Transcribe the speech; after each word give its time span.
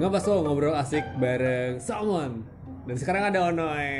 nggak 0.00 0.16
pas 0.16 0.24
ngobrol 0.24 0.72
asik 0.80 1.04
bareng 1.20 1.76
Salmon 1.76 2.40
dan 2.88 2.96
sekarang 2.96 3.28
ada 3.28 3.52
Onoy 3.52 3.92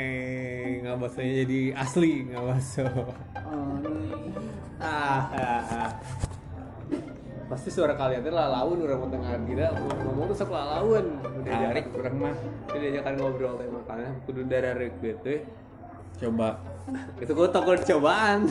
nggak 0.81 0.97
bahasanya 0.97 1.33
jadi 1.45 1.61
asli. 1.77 2.25
Nggak 2.25 2.43
masuk 2.43 3.05
ah, 4.81 5.21
ah, 5.29 5.61
ah. 5.69 5.89
pasti 7.45 7.69
suara 7.69 7.93
kalian 7.93 8.25
tuh 8.25 8.33
lawan 8.33 8.81
orang 8.81 8.97
mau 8.97 9.09
tengah 9.13 9.37
kita. 9.45 9.77
Ngomong 9.77 10.25
tuh 10.33 10.37
sok 10.41 10.49
lawan 10.49 11.21
udah 11.21 11.51
diajak 11.53 11.85
kurang 11.93 12.15
mah. 12.17 12.35
udah 12.71 12.79
diajakan 12.81 13.13
ngobrol 13.21 13.53
teh 13.61 13.67
makanya 13.69 14.09
kudu 14.25 14.41
darah 14.49 14.73
rekrut 14.73 15.21
tuh. 15.21 15.45
Coba. 16.17 16.57
itu 17.21 17.31
gue 17.31 17.47
takut 17.53 17.77
cobaan. 17.77 18.49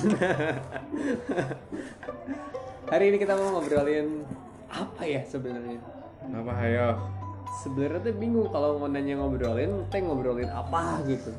Hari 2.94 3.04
ini 3.10 3.16
kita 3.18 3.34
mau 3.34 3.58
ngobrolin 3.58 4.22
apa 4.70 5.02
ya 5.02 5.22
sebenarnya? 5.26 5.82
Apa 6.30 6.52
ayo? 6.62 7.19
Sebenarnya 7.50 8.00
tuh 8.06 8.14
bingung 8.14 8.48
kalau 8.54 8.78
mau 8.78 8.86
nanya 8.86 9.18
ngobrolin 9.18 9.90
teh 9.90 9.98
ngobrolin 9.98 10.50
apa 10.50 11.02
gitu. 11.10 11.34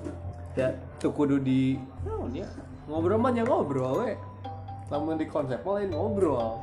Ya 0.59 0.75
tuh 0.99 1.15
kudu 1.15 1.39
di 1.39 1.79
naon 2.03 2.35
ya? 2.35 2.47
Ngobrol 2.91 3.15
mah 3.15 3.31
ya 3.31 3.47
ngobrol 3.47 4.03
we. 4.03 4.19
Lamun 4.91 5.15
di 5.15 5.27
konsep 5.31 5.63
lain 5.63 5.95
ngobrol. 5.95 6.59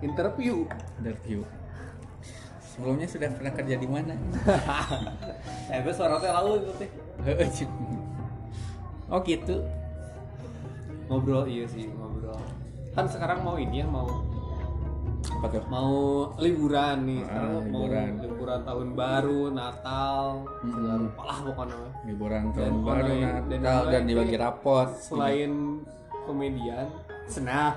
Interview. 0.00 0.64
Interview. 0.96 1.44
Sebelumnya 2.64 3.04
sudah 3.04 3.28
pernah 3.28 3.52
kerja 3.52 3.76
di 3.76 3.84
mana? 3.84 4.16
eh 5.74 5.78
terus 5.84 6.00
suara 6.00 6.16
teh 6.16 6.32
lalu 6.32 6.64
itu 6.64 6.72
teh. 6.80 6.90
Oh 9.10 9.20
gitu. 9.20 9.60
ngobrol 11.10 11.44
iya 11.44 11.66
sih 11.66 11.90
ngobrol. 11.90 12.38
Kan 12.96 13.10
sekarang 13.10 13.42
mau 13.42 13.58
ini 13.58 13.82
ya 13.82 13.86
mau 13.90 14.08
Apa 15.40 15.46
tuh? 15.48 15.62
mau 15.66 15.92
liburan 16.36 16.96
nih 17.02 17.20
Ah, 17.22 17.26
sekarang 17.26 17.50
mau 17.66 17.82
liburan. 17.82 18.08
liburan 18.20 18.60
tahun 18.62 18.88
baru 18.92 19.40
Natal 19.50 20.20
Mm-mm. 20.60 21.00
segala 21.08 21.24
lah 21.24 21.38
pokoknya 21.42 21.78
Liburan 22.04 22.42
Dan 22.44 22.52
tahun 22.52 22.76
baru 22.78 23.00
online, 23.02 23.24
Natal 23.24 23.44
dan 23.48 23.58
dan, 23.58 23.74
online 23.80 24.06
dibagi 24.06 24.36
rapot. 24.36 24.88
selain 24.94 25.52
komedian 26.22 26.86
senah 27.24 27.72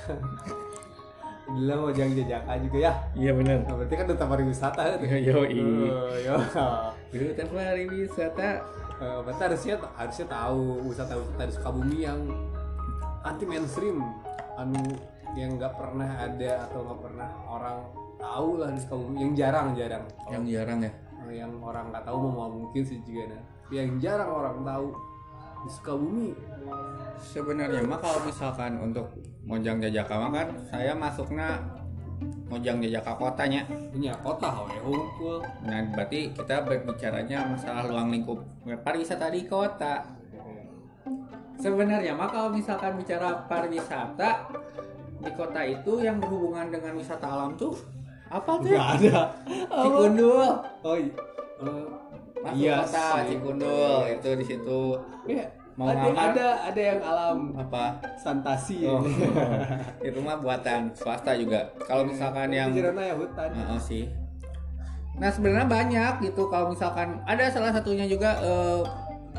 Gila 1.50 1.74
mau 1.76 1.90
jangan 1.90 2.14
jajakan 2.16 2.58
juga 2.62 2.78
ya 2.80 2.92
Iya 3.12 3.32
benar. 3.34 3.58
nah, 3.60 3.74
berarti 3.74 3.94
kan 3.94 4.06
duta 4.06 4.24
pariwisata 4.24 4.82
kan 4.86 4.98
Yo 5.20 5.38
i. 5.44 5.60
Oh, 5.84 6.14
yo. 6.16 6.36
Duta 7.10 7.42
pariwisata. 7.44 8.48
Eh, 8.96 9.18
berarti 9.20 9.42
harusnya 9.42 9.74
harusnya 9.92 10.26
tahu 10.28 10.62
wisata 10.86 11.12
wisata 11.12 11.42
di 11.42 11.52
Sukabumi 11.52 11.98
yang 12.00 12.20
anti 13.20 13.44
mainstream 13.44 13.98
anu 14.54 14.78
yang 15.38 15.56
nggak 15.56 15.74
pernah 15.78 16.10
ada 16.18 16.52
atau 16.66 16.78
nggak 16.86 17.00
pernah 17.00 17.28
orang 17.46 17.78
tahu 18.20 18.48
lah 18.60 18.70
di 18.74 18.80
Sukabumi 18.82 19.18
yang 19.22 19.32
jarang 19.32 19.66
jarang 19.72 20.04
Yang 20.28 20.44
jarang 20.52 20.78
ya. 20.84 20.92
Yang 21.30 21.52
orang 21.62 21.84
nggak 21.94 22.04
tahu 22.04 22.18
mau 22.26 22.50
mungkin 22.50 22.82
sih 22.82 22.98
juga 23.06 23.30
nah 23.30 23.42
yang 23.70 24.02
jarang 24.02 24.30
orang 24.30 24.56
tahu 24.66 24.86
di 25.60 25.70
Sukabumi 25.70 26.28
Sebenarnya 27.20 27.84
mah 27.84 28.00
kalau 28.00 28.20
misalkan 28.26 28.80
untuk 28.80 29.06
Mojang 29.44 29.78
Jajaka 29.78 30.14
mah 30.16 30.30
kan 30.32 30.48
saya 30.66 30.92
masuknya 30.96 31.60
Mojang 32.50 32.82
Jajaka 32.82 33.14
kotanya. 33.14 33.62
punya 33.94 34.12
kota 34.20 34.50
hungkul 34.50 35.38
Nah, 35.62 35.80
berarti 35.94 36.34
kita 36.34 36.66
berbicaranya 36.66 37.46
masalah 37.46 37.86
ruang 37.86 38.10
lingkup 38.10 38.40
pariwisata 38.82 39.30
di 39.30 39.46
kota. 39.46 40.02
Sebenarnya 41.60 42.16
mah 42.16 42.32
kalau 42.32 42.50
misalkan 42.50 42.96
bicara 42.96 43.44
pariwisata 43.44 44.48
di 45.20 45.30
kota 45.30 45.60
itu 45.62 45.92
yang 45.98 46.16
berhubungan 46.16 46.66
dengan 46.68 46.92
wisata 46.94 47.26
alam 47.26 47.52
tuh 47.54 47.76
apa 48.26 48.52
tuh? 48.56 48.68
nggak 48.68 48.88
ada 48.96 49.18
Cikundul. 49.70 50.48
oh 50.80 50.96
iya 50.96 51.12
Eh, 51.60 51.86
Masuk 52.40 52.56
iya 52.56 52.74
kota. 52.80 53.06
Cikundul 53.22 54.00
itu 54.08 54.28
di 54.32 54.44
situ. 54.46 54.80
Ya, 55.28 55.44
Mau 55.76 55.86
ada, 55.86 56.00
ngamar? 56.02 56.24
ada 56.30 56.46
ada 56.66 56.80
yang 56.82 57.00
alam 57.02 57.36
Apa? 57.52 57.84
santasi 58.16 58.88
Oh. 58.88 59.04
itu 60.00 60.18
mah 60.24 60.40
buatan 60.40 60.88
swasta 60.90 61.36
juga. 61.36 61.68
Kalau 61.84 62.02
misalkan 62.02 62.48
yang 62.48 62.72
Jirana 62.72 63.02
ya 63.02 63.14
hutan 63.14 63.48
Heeh 63.50 63.76
sih. 63.78 64.04
Nah 65.16 65.28
sebenarnya 65.28 65.68
banyak 65.68 66.12
gitu 66.24 66.48
kalau 66.48 66.72
misalkan 66.72 67.20
ada 67.24 67.44
salah 67.46 67.68
satunya 67.70 68.08
juga 68.08 68.40
eh, 68.40 68.80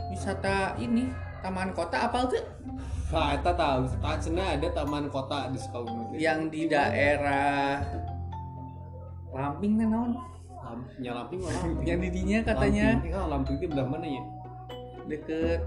wisata 0.08 0.78
ini 0.78 1.09
taman 1.41 1.69
kota 1.72 1.97
apa 2.06 2.18
tuh 2.28 2.44
Nah, 3.12 3.35
eta 3.35 3.52
tahu. 3.52 3.91
Sana 4.24 4.56
ada 4.56 4.72
taman 4.72 5.12
kota 5.12 5.52
di 5.52 5.59
Sukabumi. 5.59 6.16
yang 6.16 6.47
di 6.47 6.63
daerah 6.66 7.84
Lamping 9.29 9.75
kan 9.75 9.88
naon? 9.90 10.12
Lam- 10.62 10.88
nya 10.97 11.12
Lamping 11.13 11.40
Lamping. 11.41 11.74
Yang 11.88 12.00
di 12.00 12.09
dinya 12.13 12.40
katanya 12.41 12.96
Lamping, 12.96 13.12
kan 13.12 13.24
Lamping 13.28 13.56
itu 13.57 13.66
belah 13.68 13.84
mana 13.85 14.07
ya? 14.07 14.24
deket 15.03 15.59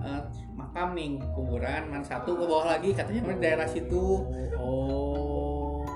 eh, 0.00 0.22
makam 0.50 0.88
nih 0.92 1.06
kuburan 1.30 1.86
man 1.86 2.02
satu 2.02 2.34
ke 2.34 2.42
bawah 2.42 2.66
lagi 2.68 2.90
katanya 2.90 3.30
di 3.30 3.38
daerah 3.38 3.68
situ 3.68 4.26
Oh. 4.56 5.86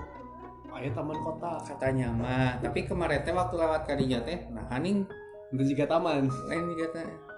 Ayo 0.70 0.94
taman 0.94 1.18
kota. 1.18 1.58
katanya 1.66 2.08
mah 2.08 2.56
tapi 2.58 2.86
kemarin 2.86 3.20
teh 3.20 3.32
waktu 3.32 3.54
lewat 3.54 3.82
kadinya 3.84 4.22
teh 4.22 4.46
nah 4.48 4.64
haning 4.70 5.02
Juga 5.50 5.84
taman. 5.86 6.30
lain 6.46 6.64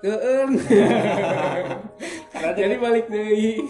keeng 0.03 0.51
Karena 2.33 2.53
jadi 2.59 2.75
balik 2.77 3.07
deui 3.07 3.65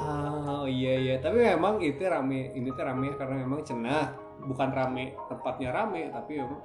Oh 0.00 0.64
iya 0.64 0.96
iya, 0.96 1.14
tapi 1.20 1.44
memang 1.44 1.76
itu 1.84 2.00
rame, 2.00 2.52
ini 2.56 2.72
tuh 2.72 2.84
rame 2.84 3.12
karena 3.20 3.44
memang 3.44 3.60
cenah, 3.60 4.16
bukan 4.48 4.72
rame 4.72 5.12
tempatnya 5.28 5.70
rame, 5.72 6.08
tapi 6.08 6.40
memang. 6.40 6.60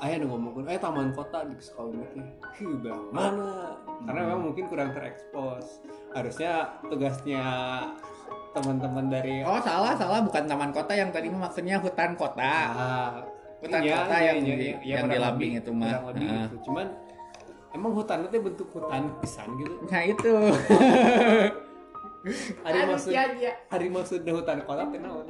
Ayah 0.00 0.24
udah 0.24 0.28
ngomongin, 0.32 0.72
eh 0.72 0.80
taman 0.80 1.12
kota 1.12 1.44
di 1.44 1.52
teh, 1.52 2.24
Hi, 2.56 2.64
belah 2.80 3.02
mana? 3.12 3.76
Karena 4.08 4.20
memang 4.24 4.40
mungkin 4.50 4.64
kurang 4.72 4.96
terekspos. 4.96 5.84
Harusnya 6.16 6.80
tugasnya 6.88 7.44
teman-teman 8.56 9.12
dari 9.12 9.44
Oh 9.44 9.60
salah 9.60 9.92
salah. 9.92 10.24
Bukan 10.24 10.48
taman 10.48 10.72
kota 10.72 10.96
yang 10.96 11.12
tadi 11.12 11.28
maksudnya 11.28 11.76
hutan 11.76 12.16
kota. 12.16 12.54
Ah, 12.72 13.12
Hutan 13.62 13.80
iya, 13.80 13.94
kota 13.96 14.10
iya, 14.12 14.26
yang 14.26 14.36
iya, 14.36 14.42
di- 14.42 14.50
iya, 14.50 14.74
iya, 14.82 14.94
yang 14.98 15.06
di 15.06 15.46
itu 15.54 15.70
mah. 15.70 15.86
kurang 15.86 16.06
lebih 16.10 16.26
Ah. 16.26 16.34
gitu. 16.42 16.56
Cuman 16.66 16.86
emang 17.72 17.92
hutan 17.94 18.18
itu 18.22 18.36
bentuk 18.42 18.68
hutan 18.70 19.02
pisan 19.18 19.48
gitu. 19.56 19.74
Nah 19.86 20.02
itu. 20.02 20.32
Ada 22.62 22.86
maksud, 22.86 23.10
ya. 23.10 23.26
ada 23.66 23.82
maksudnya 23.84 24.30
hutan 24.30 24.62
kota 24.62 24.86
teh 24.86 25.00
naon? 25.02 25.26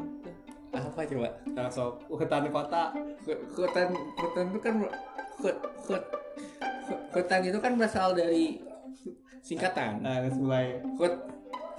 Apa 0.69 1.00
coba? 1.03 1.28
Nah, 1.48 1.69
so, 1.69 1.97
hutan 2.06 2.44
kota 2.48 2.93
Hu- 3.25 3.43
Hutan 3.56 3.88
hutan 4.12 4.44
itu 4.53 4.60
kan 4.60 4.75
hut, 4.76 4.93
hut, 5.41 5.56
hut- 5.88 6.12
hutan 7.12 7.41
itu 7.43 7.56
kan 7.56 7.72
berasal 7.76 8.12
dari 8.12 8.60
singkatan. 9.41 10.04
Nah, 10.04 10.20
mulai 10.37 10.84
Hut 11.00 11.16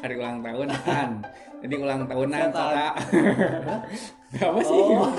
hari 0.02 0.18
ulang 0.18 0.42
tahun 0.42 0.68
kan. 0.82 1.10
Jadi 1.62 1.74
ulang 1.78 2.02
tahunan 2.04 2.40
kota. 2.50 2.88
Apa 4.50 4.60
sih? 4.60 4.82
Oh. 4.82 5.14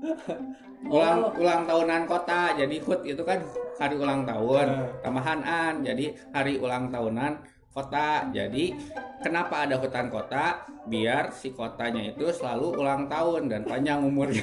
ulang 0.94 1.18
ulang 1.36 1.62
tahunan 1.68 2.02
kota 2.08 2.56
jadi 2.56 2.76
hut 2.80 3.00
itu 3.04 3.22
kan 3.22 3.38
hari 3.76 3.96
ulang 4.00 4.24
tahun 4.24 4.66
Eh. 4.68 4.88
tambahan 5.04 5.40
an 5.44 5.74
jadi 5.84 6.16
hari 6.32 6.56
ulang 6.56 6.88
tahunan 6.88 7.36
kota 7.70 8.26
jadi 8.34 8.74
kenapa 9.22 9.68
ada 9.68 9.78
hutan 9.78 10.10
kota 10.10 10.66
biar 10.90 11.30
si 11.30 11.54
kotanya 11.54 12.10
itu 12.10 12.26
selalu 12.34 12.82
ulang 12.82 13.06
tahun 13.06 13.46
dan 13.46 13.62
panjang 13.62 14.02
umurnya 14.02 14.42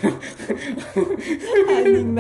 anjing. 1.68 2.16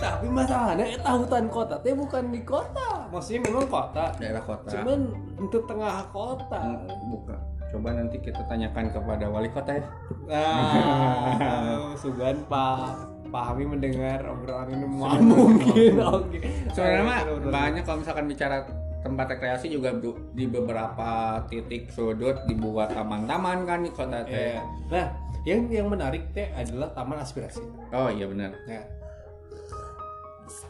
Tapi 0.00 0.26
masalahnya 0.32 0.96
eta 0.96 1.12
hutan 1.12 1.52
kota 1.52 1.76
teh 1.84 1.92
bukan 1.92 2.32
di 2.32 2.40
kota. 2.40 3.04
Maksudnya 3.12 3.44
memang 3.52 3.68
kota, 3.68 4.08
daerah 4.16 4.40
kota 4.40 4.72
cuman 4.72 5.00
untuk 5.36 5.68
tengah 5.68 6.08
kota. 6.08 6.56
Hmm, 6.56 6.88
bukan 7.12 7.49
coba 7.70 7.94
nanti 7.94 8.18
kita 8.18 8.42
tanyakan 8.50 8.90
kepada 8.90 9.30
wali 9.30 9.48
kota 9.50 9.78
ya. 9.78 9.84
Nah, 10.26 11.94
sugan 12.02 12.42
Pak 12.50 13.10
pahami 13.30 13.62
mendengar 13.62 14.26
obrolan 14.26 14.74
ini 14.74 14.86
mau 14.90 15.06
mungkin. 15.14 15.94
Oke. 16.18 16.38
Sebenarnya 16.74 17.04
mah 17.06 17.20
banyak 17.46 17.82
kalau 17.86 18.02
misalkan 18.02 18.26
bicara 18.26 18.66
tempat 19.00 19.38
rekreasi 19.38 19.72
juga 19.72 19.96
di 20.36 20.44
beberapa 20.44 21.40
titik 21.48 21.88
sudut 21.88 22.36
dibuat 22.44 22.92
taman-taman 22.92 23.64
kan 23.64 23.80
di 23.80 23.90
kota 23.94 24.26
teh. 24.28 24.60
Iya. 24.60 24.60
nah 24.92 25.06
yang 25.48 25.72
yang 25.72 25.88
menarik 25.88 26.28
teh 26.36 26.52
adalah 26.52 26.92
taman 26.92 27.22
aspirasi. 27.22 27.64
Oh 27.96 28.12
iya 28.12 28.28
benar. 28.28 28.52
Nah 28.68 28.84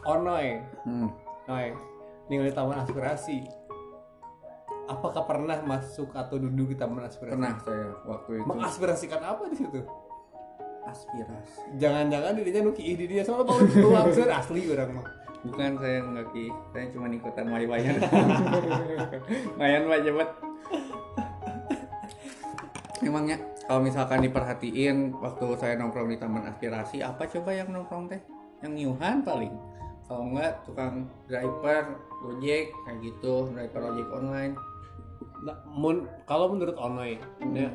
onoy 0.07 0.63
hmm. 0.87 1.09
Noy, 1.49 1.73
ningali 2.29 2.53
taman 2.53 2.85
aspirasi. 2.85 3.43
Apakah 4.91 5.23
pernah 5.23 5.55
masuk 5.63 6.11
atau 6.11 6.35
duduk 6.35 6.75
di 6.75 6.77
taman 6.77 7.07
aspirasi? 7.07 7.31
pernah 7.31 7.55
saya 7.63 7.95
waktu 8.03 8.43
itu 8.43 8.47
Mengaspirasikan 8.47 9.21
apa 9.23 9.43
di 9.47 9.55
situ? 9.55 9.79
aspirasi 10.81 11.79
Jangan-jangan 11.79 12.33
dirinya 12.35 12.61
nuki 12.67 12.83
ih 12.83 12.95
dirinya 12.99 13.23
soalnya 13.23 13.45
mau 13.47 13.57
keluar 13.61 14.05
asli 14.11 14.61
orang 14.67 14.99
mah. 14.99 15.05
bukan 15.41 15.73
saya 15.81 15.97
nggak 16.05 16.27
ki 16.33 16.45
saya 16.69 16.85
cuma 16.93 17.09
ikutan 17.09 17.45
wayan 17.53 17.97
wayan 19.57 19.83
wayan 19.89 20.13
banget 20.13 20.29
Emangnya 23.01 23.37
kalau 23.65 23.81
misalkan 23.81 24.21
diperhatiin 24.21 25.17
waktu 25.17 25.45
saya 25.57 25.73
nongkrong 25.73 26.13
di 26.13 26.21
Taman 26.21 26.45
Aspirasi 26.45 27.01
apa 27.01 27.25
coba 27.25 27.49
yang 27.49 27.73
nongkrong 27.73 28.05
teh? 28.05 28.21
Yang 28.61 28.73
nyuhan 28.77 29.25
paling. 29.25 29.53
Kalau 30.05 30.29
enggak 30.29 30.61
tukang 30.61 31.09
driver, 31.25 31.97
ojek 32.21 32.69
kayak 32.69 32.97
gitu, 33.01 33.49
driver 33.49 33.81
ojek 33.89 34.07
online. 34.13 34.53
Nah, 35.41 35.57
mun- 35.65 36.05
kalau 36.29 36.53
menurut 36.53 36.77
Onoy, 36.77 37.17
ya, 37.53 37.73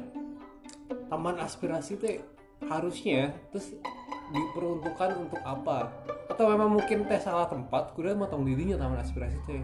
taman 1.11 1.37
aspirasi 1.43 1.99
teh 1.99 2.23
harusnya 2.71 3.35
terus 3.51 3.75
diperuntukkan 4.31 5.11
untuk 5.27 5.41
apa? 5.43 5.91
Atau 6.31 6.47
memang 6.47 6.79
mungkin 6.79 7.07
teh 7.11 7.19
salah 7.19 7.51
tempat, 7.51 7.95
kuda 7.99 8.15
matang 8.15 8.47
dirinya 8.47 8.79
taman 8.79 9.03
aspirasi 9.03 9.39
teh? 9.51 9.63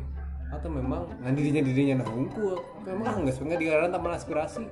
Atau 0.51 0.69
memang 0.69 1.07
ngan 1.23 1.35
dirinya 1.39 1.63
dirinya 1.63 2.03
nah 2.03 2.09
hungkul? 2.11 2.59
Memang 2.85 3.07
ah 3.07 3.17
nggak 3.23 3.35
sebenarnya 3.39 3.61
digarang 3.63 3.91
taman 3.95 4.13
aspirasi? 4.19 4.67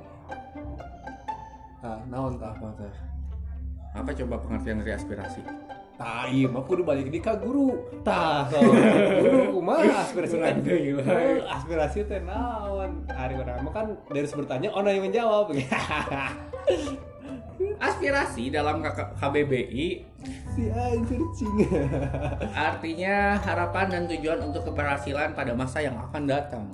Nah, 1.81 1.99
naon 2.11 2.35
tah? 2.37 2.53
Apa 3.94 4.11
coba 4.15 4.43
pengertian 4.43 4.82
dari 4.82 4.93
aspirasi? 4.94 5.43
Tah, 6.00 6.25
iya 6.26 6.49
mah 6.49 6.64
kudu 6.64 6.81
balik 6.81 7.12
di 7.12 7.20
ka 7.20 7.37
guru. 7.37 7.76
Tah, 8.00 8.49
so, 8.49 8.56
guru 9.20 9.61
kumaha 9.61 10.00
aspirasi 10.00 10.41
teh? 10.41 10.56
Eh, 10.97 11.44
Aspirasi 11.44 12.08
teh 12.08 12.25
naon? 12.25 13.05
Hari 13.05 13.37
urang 13.37 13.61
mah 13.61 13.73
kan 13.76 13.87
dari 14.08 14.25
bertanya 14.25 14.73
Onoy 14.73 14.97
yang 14.97 15.05
menjawab. 15.05 15.52
Aspirasi 17.81 18.49
dalam 18.49 18.81
KBBI 19.20 19.88
si 20.50 20.62
anjir 20.69 21.20
cing 21.37 21.56
artinya 22.69 23.37
harapan 23.38 23.87
dan 23.88 24.03
tujuan 24.08 24.41
untuk 24.41 24.73
keberhasilan 24.73 25.37
pada 25.37 25.53
masa 25.53 25.85
yang 25.85 26.00
akan 26.00 26.25
datang. 26.25 26.64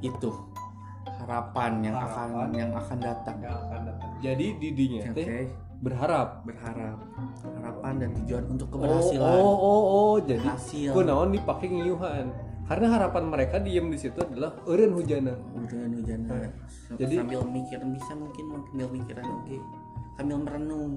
Itu 0.00 0.28
harapan 1.24 1.80
yang 1.80 1.96
akan 1.96 2.28
Harapan. 2.36 2.48
yang 2.52 2.70
akan 2.76 2.98
datang. 3.00 3.34
Nggak 3.40 3.56
akan 3.56 3.80
datang. 3.88 4.10
jadi 4.20 4.46
didinya 4.60 5.00
Oke, 5.08 5.24
teh 5.24 5.48
berharap 5.84 6.28
berharap 6.48 6.98
harapan 7.60 7.94
dan 8.00 8.10
tujuan 8.24 8.44
untuk 8.48 8.68
oh 8.72 8.80
keberhasilan. 8.80 9.36
oh 9.36 9.56
oh, 9.60 9.82
oh. 9.84 10.14
jadi 10.24 10.48
Hasil. 10.48 10.90
kunaon 10.96 11.30
dipakai 11.36 11.68
ngiyuhan 11.68 12.32
karena 12.64 12.86
harapan 12.96 13.24
mereka 13.28 13.60
diem 13.60 13.92
di 13.92 13.98
situ 14.00 14.16
adalah 14.24 14.56
eureun 14.64 14.96
hujana 14.96 15.36
Hujan 15.52 15.92
hujan. 15.92 16.20
Jadi- 16.96 17.16
sambil 17.20 17.44
mikir 17.44 17.80
bisa 17.92 18.12
mungkin 18.16 18.44
sambil 18.72 18.88
mikiran 18.88 19.24
oke. 19.28 19.56
Sambil 20.16 20.38
merenung 20.40 20.92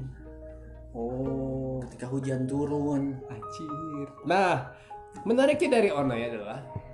oh 0.95 1.83
ketika 1.87 2.07
hujan 2.07 2.47
turun. 2.47 3.19
Anjir. 3.27 4.07
Nah, 4.23 4.71
menariknya 5.27 5.79
dari 5.79 5.89
Onay 5.91 6.31
adalah 6.31 6.63
sek- 6.71 6.86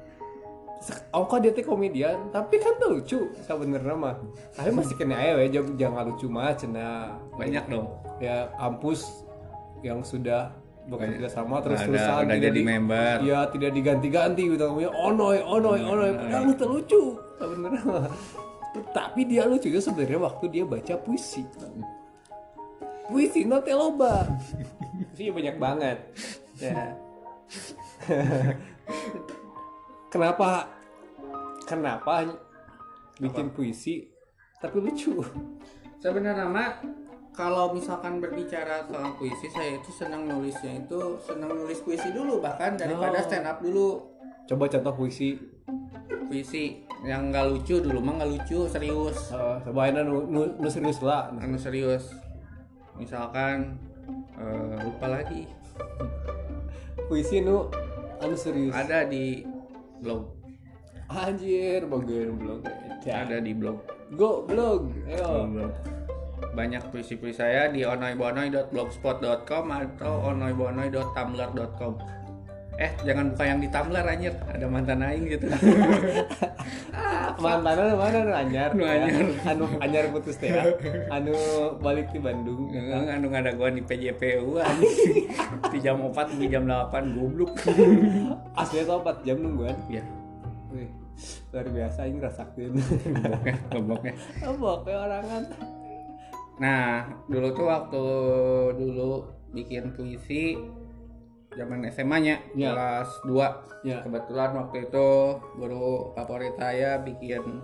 Ongko 1.14 1.36
dia 1.40 1.52
teh 1.56 1.64
komedian, 1.64 2.28
tapi 2.34 2.60
kan 2.60 2.76
tuh 2.76 3.00
lucu 3.00 3.20
sebenarnya 3.46 3.96
mah. 3.96 4.20
Tapi 4.52 4.70
masih 4.74 4.96
kena 5.00 5.16
we, 5.40 5.48
jangan 5.48 5.74
jangan 5.80 6.04
lucu 6.12 6.28
mah 6.28 6.52
cenah. 6.58 7.16
Banyak 7.40 7.64
dong. 7.72 7.88
Ya 8.20 8.52
kampus 8.60 9.24
yang 9.80 10.04
sudah 10.04 10.52
Banyak. 10.90 11.20
bekerja 11.24 11.30
sama 11.32 11.64
terus 11.64 11.80
terusan 11.88 12.28
udah 12.28 12.40
jadi 12.40 12.62
member. 12.66 13.16
Iya, 13.24 13.40
tidak 13.56 13.72
diganti-ganti 13.80 14.42
gitu 14.52 14.64
namanya 14.64 14.92
Onoy, 14.92 15.40
Onoy, 15.40 15.80
Onoy. 15.80 16.12
Padahal 16.20 16.52
itu 16.52 16.66
lucu 16.68 17.02
sebenarnya 17.40 17.84
mah. 17.88 18.08
Tapi 18.92 19.22
dia 19.30 19.44
lucunya 19.48 19.80
sebenarnya 19.80 20.20
waktu 20.20 20.46
dia 20.52 20.64
baca 20.68 20.94
puisi. 21.00 21.48
Puisi 23.08 23.48
nanti 23.48 23.72
loba. 23.72 24.28
Puisi 25.16 25.32
banyak 25.32 25.56
banget. 25.62 25.98
Ya. 26.60 26.98
kenapa 30.14 30.70
kenapa 31.64 32.28
bikin 33.16 33.50
puisi 33.50 34.10
tapi 34.58 34.80
lucu? 34.80 35.20
Sebenarnya 35.98 36.44
mah 36.46 36.80
kalau 37.32 37.72
misalkan 37.72 38.18
berbicara 38.18 38.84
soal 38.84 39.12
puisi 39.14 39.48
saya 39.48 39.76
itu 39.76 39.90
senang 39.90 40.24
nulisnya 40.24 40.78
itu 40.78 41.00
senang 41.20 41.52
nulis 41.52 41.80
puisi 41.80 42.10
dulu 42.10 42.38
bahkan 42.38 42.74
daripada 42.74 43.18
Oh. 43.18 43.24
stand 43.24 43.46
up 43.46 43.58
dulu 43.60 43.90
Coba 44.44 44.68
contoh 44.68 44.94
puisi. 44.94 45.40
puisi 46.24 46.78
yang 47.02 47.30
nggak 47.30 47.46
lucu 47.48 47.78
dulu 47.78 48.00
mah 48.00 48.18
nggak 48.18 48.32
lucu 48.32 48.66
serius 48.66 49.30
Uh, 49.30 49.56
coba 49.62 49.88
enak 49.88 50.04
nu, 50.04 50.26
nu, 50.26 50.42
nu 50.54 50.68
serius 50.68 51.00
lah. 51.00 51.32
anu 51.36 51.56
serius 51.56 52.10
misalkan 52.94 53.78
eh, 54.34 54.76
lupa 54.80 55.08
lagi 55.10 55.46
Puisi 57.06 57.40
nu 57.40 57.70
anu 58.18 58.34
serius. 58.34 58.74
ada 58.74 59.04
di 59.04 59.46
blog 60.00 60.43
Anjir, 61.14 61.86
bagian 61.86 62.34
blog. 62.42 62.62
ada 63.06 63.38
di 63.38 63.54
blog 63.54 63.78
Go 64.14 64.42
blog. 64.46 64.90
Ayo. 65.06 65.70
banyak 66.54 66.82
puisi-puisi 66.90 67.38
saya 67.42 67.70
di 67.70 67.82
onoibonoy.blogspot.com 67.82 69.66
atau 69.70 70.14
onoibonoy.tumblr.com 70.30 71.94
eh 72.74 72.90
jangan 73.06 73.30
buka 73.30 73.46
yang 73.46 73.62
di 73.62 73.70
Tumblr 73.70 74.02
anjir 74.02 74.34
ada 74.50 74.66
mantan 74.66 75.06
aing 75.06 75.30
gitu 75.30 75.46
Mantannya 77.34 77.98
mana 77.98 78.20
nu 78.24 78.34
anyar? 78.34 78.70
Nu 78.78 78.86
anyar. 78.86 79.10
Ya. 79.26 79.52
Anu 79.52 79.66
anyar 79.82 80.06
putus 80.14 80.38
teh. 80.38 80.54
ya. 80.54 80.64
Anu 81.10 81.34
balik 81.82 82.14
di 82.14 82.22
Bandung. 82.22 82.70
Enggak, 82.70 83.10
anu 83.10 83.26
ngadaguan 83.34 83.74
di 83.76 83.84
PJPU 83.84 84.58
anjing. 84.64 85.28
di 85.74 85.78
jam 85.82 85.98
4 86.00 86.40
di 86.40 86.48
jam 86.48 86.64
8 86.70 87.18
goblok. 87.18 87.52
Aslinya 88.56 88.86
tau 88.86 89.00
4 89.02 89.26
jam 89.28 89.38
nungguan. 89.42 89.76
ya, 89.90 90.06
Wih, 90.72 90.88
luar 91.50 91.68
biasa 91.68 92.00
ini 92.06 92.18
rasakin. 92.18 92.72
gobloknya, 92.74 93.56
gobloknya. 93.70 94.14
Apa 94.42 94.70
kayak 94.84 95.00
orangan? 95.02 95.44
Nah, 96.54 96.86
dulu 97.26 97.48
tuh 97.52 97.66
waktu 97.66 98.04
dulu 98.74 99.12
bikin 99.52 99.94
puisi 99.94 100.58
zaman 101.54 101.86
SMA-nya 101.88 102.42
Ya. 102.54 102.74
kelas 102.74 103.10
2. 103.24 103.86
Ya. 103.86 104.02
Kebetulan 104.02 104.54
waktu 104.56 104.90
itu 104.90 105.08
guru 105.54 106.14
favorit 106.14 106.58
saya 106.58 106.98
bikin 107.00 107.62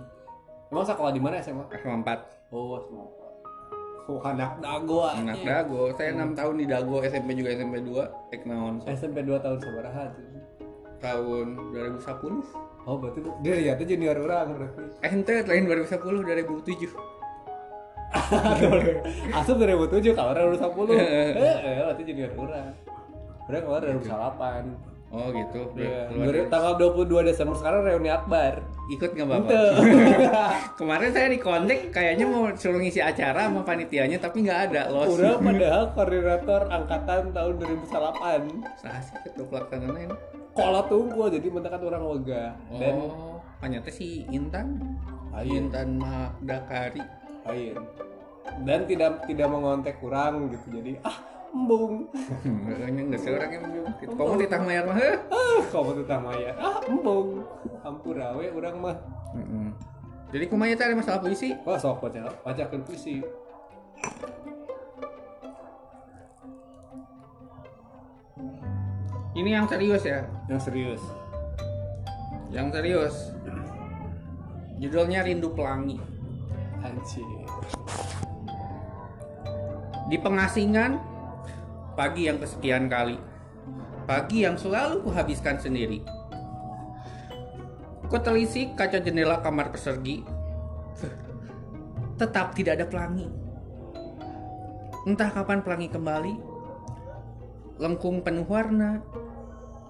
Emang 0.70 0.86
sekolah 0.86 1.10
di 1.10 1.18
mana 1.18 1.42
SMA? 1.42 1.66
SMA 1.74 1.98
4 2.00 2.54
Oh, 2.54 2.78
SMA. 2.78 3.06
Oh, 4.06 4.18
anak 4.22 4.58
dago 4.58 5.06
anak 5.06 5.38
dago. 5.40 5.90
Saya 5.94 6.14
6 6.14 6.34
tahun 6.34 6.54
di 6.58 6.66
dago, 6.66 6.98
SMP 6.98 7.34
juga 7.34 7.50
SMP 7.54 7.82
2. 7.82 8.30
Teknaon 8.30 8.74
SMP 8.86 9.22
2 9.22 9.38
tahun 9.38 9.58
sabaraha 9.58 10.14
tuh. 10.14 10.26
tahun 11.00 11.46
2010. 11.72 12.69
Oh, 12.88 12.96
berarti 12.96 13.20
dia 13.44 13.56
ya 13.60 13.72
tuh 13.76 13.84
junior 13.84 14.16
orang 14.16 14.56
berarti. 14.56 14.82
Eh, 15.04 15.10
ente 15.12 15.34
lain 15.44 15.68
2010 15.68 16.00
2007. 16.00 16.96
Asup 19.36 19.56
2007 19.60 20.16
kalau 20.16 20.30
orang 20.32 20.56
2010. 20.56 20.96
Eh, 20.96 21.36
eh, 21.36 21.84
berarti 21.84 22.02
junior 22.08 22.30
orang. 22.40 22.72
Udah 23.50 23.60
keluar 23.60 23.80
2008. 23.84 24.99
Oh 25.10 25.26
gitu. 25.28 25.74
Iya, 25.74 26.06
Keluar 26.06 26.30
Dua- 26.30 26.46
tanggal 26.46 26.72
22 26.78 27.26
Desember 27.26 27.58
sekarang 27.58 27.82
reuni 27.82 28.06
akbar. 28.08 28.62
Ikut 28.88 29.10
nggak 29.10 29.26
bapak? 29.26 29.50
Ente. 29.50 29.62
Kemarin 30.78 31.10
saya 31.10 31.26
di 31.26 31.38
kontak 31.38 31.90
kayaknya 31.90 32.24
mau 32.24 32.46
suruh 32.54 32.78
ngisi 32.78 33.02
acara 33.02 33.46
sama 33.46 33.66
panitianya 33.66 34.22
tapi 34.22 34.46
nggak 34.46 34.70
ada 34.70 34.86
los. 34.86 35.10
Udah 35.10 35.34
padahal 35.36 35.84
koordinator 35.92 36.62
angkatan 36.68 37.22
tahun 37.30 37.54
2008. 37.58 38.78
Sah 38.78 38.98
sih 39.00 39.18
ketua 39.20 39.46
pelaksanaan 39.46 40.14
Kola 40.50 40.82
tunggu 40.86 41.26
jadi 41.26 41.46
mentakan 41.46 41.80
orang 41.84 42.02
dan 42.26 42.94
Oh, 42.98 43.38
ternyata 43.58 43.90
si 43.90 44.26
Intan. 44.30 44.78
Ayin. 45.30 45.70
Intan 45.70 45.98
Magdakari. 45.98 47.02
lain. 47.40 47.78
Dan 48.62 48.82
tidak 48.84 49.26
tidak 49.26 49.46
mengontek 49.46 49.98
kurang 49.98 50.50
gitu. 50.50 50.74
Jadi 50.76 50.98
ah 51.02 51.18
embung. 51.70 52.10
Kayaknya 52.66 53.02
nggak 53.06 53.20
seorang 53.22 53.50
yang 53.54 53.62
belum. 53.70 53.86
Kamu 54.18 54.32
di 54.42 54.46
Tahmayar 54.50 54.84
mah? 54.90 54.96
heh? 54.98 55.14
Ah 55.30 55.62
kamu 55.70 55.90
tuh 56.02 56.06
tamaya. 56.10 56.50
Ah 56.58 56.82
embung. 56.82 57.46
Hampurawe 57.86 58.46
orang 58.50 58.76
mah. 58.82 58.96
Jadi 60.34 60.44
kumanya 60.50 60.74
teh 60.74 60.86
ada 60.90 60.98
masalah 60.98 61.22
puisi. 61.22 61.54
Wah 61.62 61.78
sok 61.78 62.02
baca 62.02 62.26
bacakeun 62.42 62.82
puisi. 62.82 63.22
Ini 69.38 69.50
yang 69.54 69.70
serius 69.70 70.02
ya. 70.02 70.26
Yang 70.50 70.60
serius. 70.66 71.02
Yang 72.50 72.66
serius. 72.74 73.14
Judulnya 74.82 75.22
Rindu 75.22 75.54
Pelangi. 75.54 76.02
Anjir. 76.82 77.22
Di 80.10 80.18
pengasingan, 80.18 81.09
pagi 82.00 82.32
yang 82.32 82.40
kesekian 82.40 82.88
kali. 82.88 83.20
Pagi 84.08 84.48
yang 84.48 84.56
selalu 84.56 85.04
kuhabiskan 85.04 85.60
sendiri. 85.60 86.00
Kutelisik 88.08 88.72
kaca 88.72 89.04
jendela 89.04 89.44
kamar 89.44 89.68
persegi. 89.68 90.24
Tetap 92.16 92.56
tidak 92.56 92.80
ada 92.80 92.88
pelangi. 92.88 93.28
Entah 95.04 95.28
kapan 95.28 95.60
pelangi 95.60 95.92
kembali. 95.92 96.34
Lengkung 97.76 98.24
penuh 98.24 98.48
warna. 98.48 99.04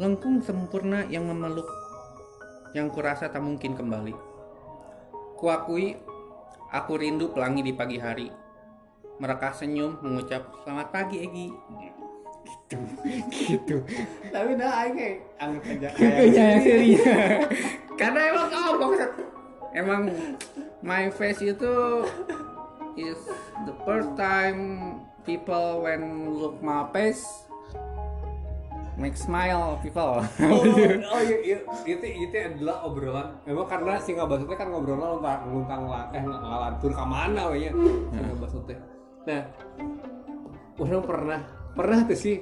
Lengkung 0.03 0.43
sempurna 0.43 1.07
yang 1.07 1.31
memeluk. 1.31 1.71
Yang 2.75 2.91
kurasa 2.91 3.31
tak 3.31 3.47
mungkin 3.47 3.79
kembali. 3.79 4.19
Kuakui 5.39 5.95
Aku 6.71 6.95
rindu 6.95 7.35
pelangi 7.35 7.67
di 7.67 7.75
pagi 7.75 7.99
hari. 7.99 8.31
Mereka 9.19 9.59
senyum 9.59 9.99
mengucap 10.07 10.55
selamat 10.63 10.95
pagi 10.95 11.19
Egi. 11.19 11.51
Gitu. 12.71 12.79
gitu. 13.35 13.77
tapi 14.31 14.55
nah 14.55 14.87
aing 14.87 14.95
kayak 14.95 15.17
anggap 15.43 15.63
aja 15.67 15.89
yang 16.39 16.63
serinya. 16.63 17.15
Karena 18.01 18.21
emang 18.31 18.47
oh 18.55 18.75
bangsat. 18.79 19.11
Emang 19.75 20.03
my 20.83 21.11
face 21.11 21.43
itu 21.43 21.75
is 22.95 23.19
the 23.67 23.75
first 23.83 24.11
time 24.15 24.59
people 25.27 25.83
when 25.83 26.31
look 26.31 26.63
my 26.63 26.87
face 26.95 27.27
make 29.01 29.17
smile 29.17 29.81
people. 29.81 30.21
oh, 30.45 30.61
oh 30.61 31.21
iya, 31.25 31.39
iya, 31.41 31.59
itu 31.89 32.07
itu 32.07 32.37
adalah 32.37 32.85
obrolan 32.85 33.33
memang 33.49 33.65
karena 33.65 33.97
si 33.97 34.13
ngabasutnya 34.13 34.57
kan 34.61 34.69
ngobrolnya 34.69 35.17
luntang 35.17 35.41
luntang 35.49 35.81
eh 36.13 36.21
ng- 36.21 36.37
ngalantur 36.45 36.93
ke 36.93 37.05
mana 37.09 37.49
we 37.49 37.65
nya 37.65 37.73
si 38.13 38.21
ngabasutnya 38.21 38.79
nah 39.25 39.43
orang 40.77 41.05
pernah 41.09 41.41
pernah 41.73 42.03
tuh 42.05 42.19
sih 42.19 42.37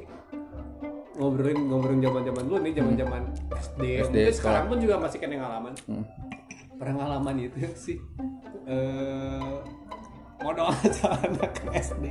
ngobrolin 1.15 1.59
ngobrolin 1.67 2.01
zaman 2.01 2.23
zaman 2.23 2.43
dulu 2.47 2.59
nih 2.63 2.73
zaman 2.73 2.95
zaman 2.95 3.23
SD, 3.51 3.81
SD, 3.83 3.83
mungkin 3.99 4.15
sekolah. 4.15 4.33
sekarang 4.35 4.65
pun 4.67 4.79
juga 4.79 4.95
masih 4.97 5.19
kena 5.19 5.37
ngalaman 5.37 5.73
Hmm. 5.85 6.05
pernah 6.79 6.95
ngalaman 6.97 7.35
itu 7.41 7.59
sih 7.75 7.99
eh 8.65 9.55
modal 10.39 10.71
aja 10.71 11.19
anak 11.19 11.53
SD 11.69 12.05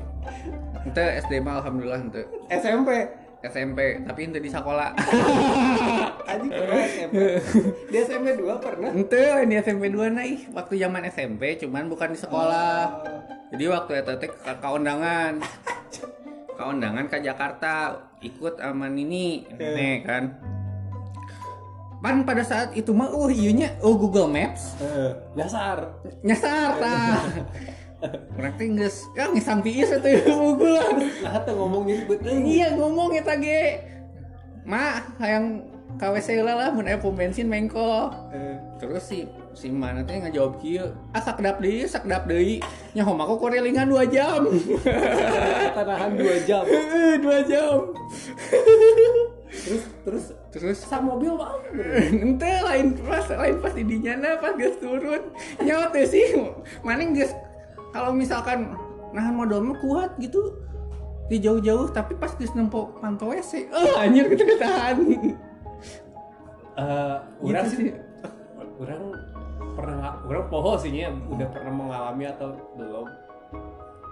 Ente 0.84 1.06
SD 1.22 1.34
mah 1.40 1.60
alhamdulillah 1.60 2.00
ente 2.02 2.24
SMP 2.50 2.90
SMP 3.38 3.80
tapi 4.02 4.20
ente 4.26 4.42
di 4.42 4.50
sekolah. 4.50 4.98
Anjing 6.32 6.50
pernah 6.50 6.80
SMP 6.82 7.16
di 7.86 7.98
SMP 8.02 8.28
2 8.34 8.50
pernah 8.58 8.90
Ente 8.90 9.24
di 9.46 9.56
SMP 9.56 9.84
2 9.88 10.10
nah 10.10 10.26
ih 10.26 10.50
waktu 10.52 10.74
zaman 10.76 11.06
SMP 11.08 11.56
cuman 11.56 11.86
bukan 11.88 12.12
di 12.12 12.20
sekolah. 12.20 12.98
Jadi 13.54 13.64
waktu 13.70 13.92
teh 14.04 14.28
ke 14.28 14.52
ke 14.52 14.68
undangan. 14.68 15.38
Ke 16.58 16.64
undangan 16.66 17.06
ke 17.06 17.22
Jakarta 17.22 17.94
ikut 18.18 18.58
sama 18.58 18.90
Nini 18.90 19.46
nih 19.54 20.02
kan. 20.02 20.34
Pan 21.98 22.26
pada 22.26 22.42
saat 22.42 22.74
itu 22.74 22.94
mah 22.94 23.10
oh 23.10 23.30
iya 23.30 23.54
nya 23.54 23.70
oh 23.82 23.98
Google 23.98 24.30
Maps 24.30 24.78
Eh, 24.82 25.14
dasar 25.38 25.98
nyasar 26.26 26.78
tah. 26.82 27.22
Orang 28.38 28.54
teh 28.58 28.70
geus 28.70 29.06
ya 29.18 29.30
ngisam 29.30 29.62
tiis 29.66 29.90
atuh 29.90 30.14
Google. 30.26 30.82
nah 31.26 31.42
tuh 31.42 31.54
ngomong 31.58 31.90
Iya 32.26 32.74
ngomong 32.78 33.14
eta 33.18 33.38
ge. 33.38 33.82
Ma 34.66 35.02
hayang 35.18 35.66
KWC 35.98 36.42
heula 36.42 36.54
lah 36.54 36.70
mun 36.70 36.86
bensin 37.14 37.50
mengko. 37.50 38.14
Eh, 38.34 38.58
Terus 38.78 39.02
si 39.06 39.26
si 39.58 39.74
mana 39.74 40.06
teh 40.06 40.22
ngajawab 40.22 40.62
kieu, 40.62 40.86
ah 41.18 41.22
sakdap 41.22 41.58
deui, 41.58 41.90
sakdap 41.90 42.30
deui. 42.30 42.62
Nya 42.94 43.02
hom 43.02 43.18
aku 43.18 43.42
korelingan 43.42 43.90
2 43.90 44.14
jam. 44.14 44.46
kita 45.74 45.82
nahan 45.82 46.14
2 46.14 46.46
jam 46.46 46.62
2 46.62 47.50
jam. 47.50 47.78
terus 49.58 49.84
terus 50.06 50.26
Terus 50.58 50.78
sak 50.90 51.06
mobil 51.06 51.38
bang 51.38 51.58
ente 52.26 52.54
lain 52.66 52.98
pas 53.06 53.26
lain 53.30 53.62
pas 53.62 53.74
di 53.74 53.84
dinya 53.86 54.14
na 54.18 54.30
pas 54.38 54.54
geus 54.58 54.78
turun. 54.78 55.34
Nyawa 55.62 55.90
teh 55.94 56.06
sih 56.06 56.34
maning 56.82 57.14
geus 57.18 57.34
kalau 57.94 58.14
misalkan 58.14 58.74
nahan 59.14 59.34
modal 59.38 59.62
mah 59.62 59.78
kuat 59.82 60.18
gitu 60.18 60.54
di 61.30 61.38
jauh-jauh 61.42 61.94
tapi 61.94 62.18
pas 62.18 62.34
geus 62.38 62.54
nempo 62.58 62.94
pantau 63.02 63.34
WC. 63.34 63.70
Eh 63.70 63.94
anjir 63.98 64.30
kita 64.34 64.44
ketahan. 64.46 64.98
Eh, 66.78 67.18
Gitu 67.42 67.66
sih. 67.70 67.90
sih 67.90 67.90
orang 68.78 69.02
pernah 69.78 70.18
orang 70.26 70.50
poho 70.50 70.74
sih 70.82 70.90
nya 70.90 71.14
udah 71.14 71.48
pernah 71.54 71.70
mengalami 71.70 72.26
atau 72.26 72.58
belum 72.74 73.06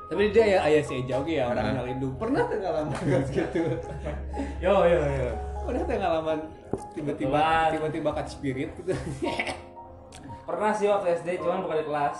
tapi 0.05 0.29
dia 0.29 0.45
ya 0.45 0.59
ayah 0.69 0.83
si 0.85 1.01
jauh 1.09 1.25
ya 1.25 1.49
orang 1.49 1.81
Nah. 1.81 1.97
pernah 2.21 2.45
tuh 2.45 2.57
ngalaman 2.61 2.93
gitu 3.33 3.61
Yo 4.61 4.85
yo 4.85 5.01
yo. 5.01 5.29
pernah 5.65 5.81
tuh 5.81 5.97
ngalaman 5.97 6.39
tiba-tiba 6.93 7.41
tiba-tiba 7.73 8.09
cut 8.13 8.27
spirit 8.29 8.69
gitu 8.77 8.93
Pernah 10.45 10.71
sih 10.77 10.85
waktu 10.85 11.17
SD, 11.17 11.41
cuman 11.41 11.65
bukan 11.65 11.77
di 11.81 11.85
kelas. 11.89 12.19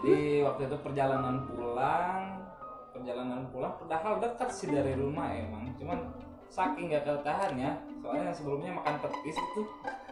Di 0.00 0.16
waktu 0.40 0.64
itu 0.64 0.76
perjalanan 0.80 1.44
pulang, 1.44 2.40
perjalanan 2.96 3.44
pulang, 3.52 3.76
padahal 3.76 4.16
dekat 4.16 4.48
sih 4.48 4.72
dari 4.72 4.96
rumah 4.96 5.28
emang. 5.28 5.68
Cuman 5.76 6.00
saking 6.48 6.88
gak 6.88 7.04
ketahan 7.04 7.52
ya, 7.60 7.76
soalnya 8.00 8.32
yang 8.32 8.36
sebelumnya 8.36 8.70
makan 8.80 8.96
petis 9.04 9.36
itu 9.36 9.60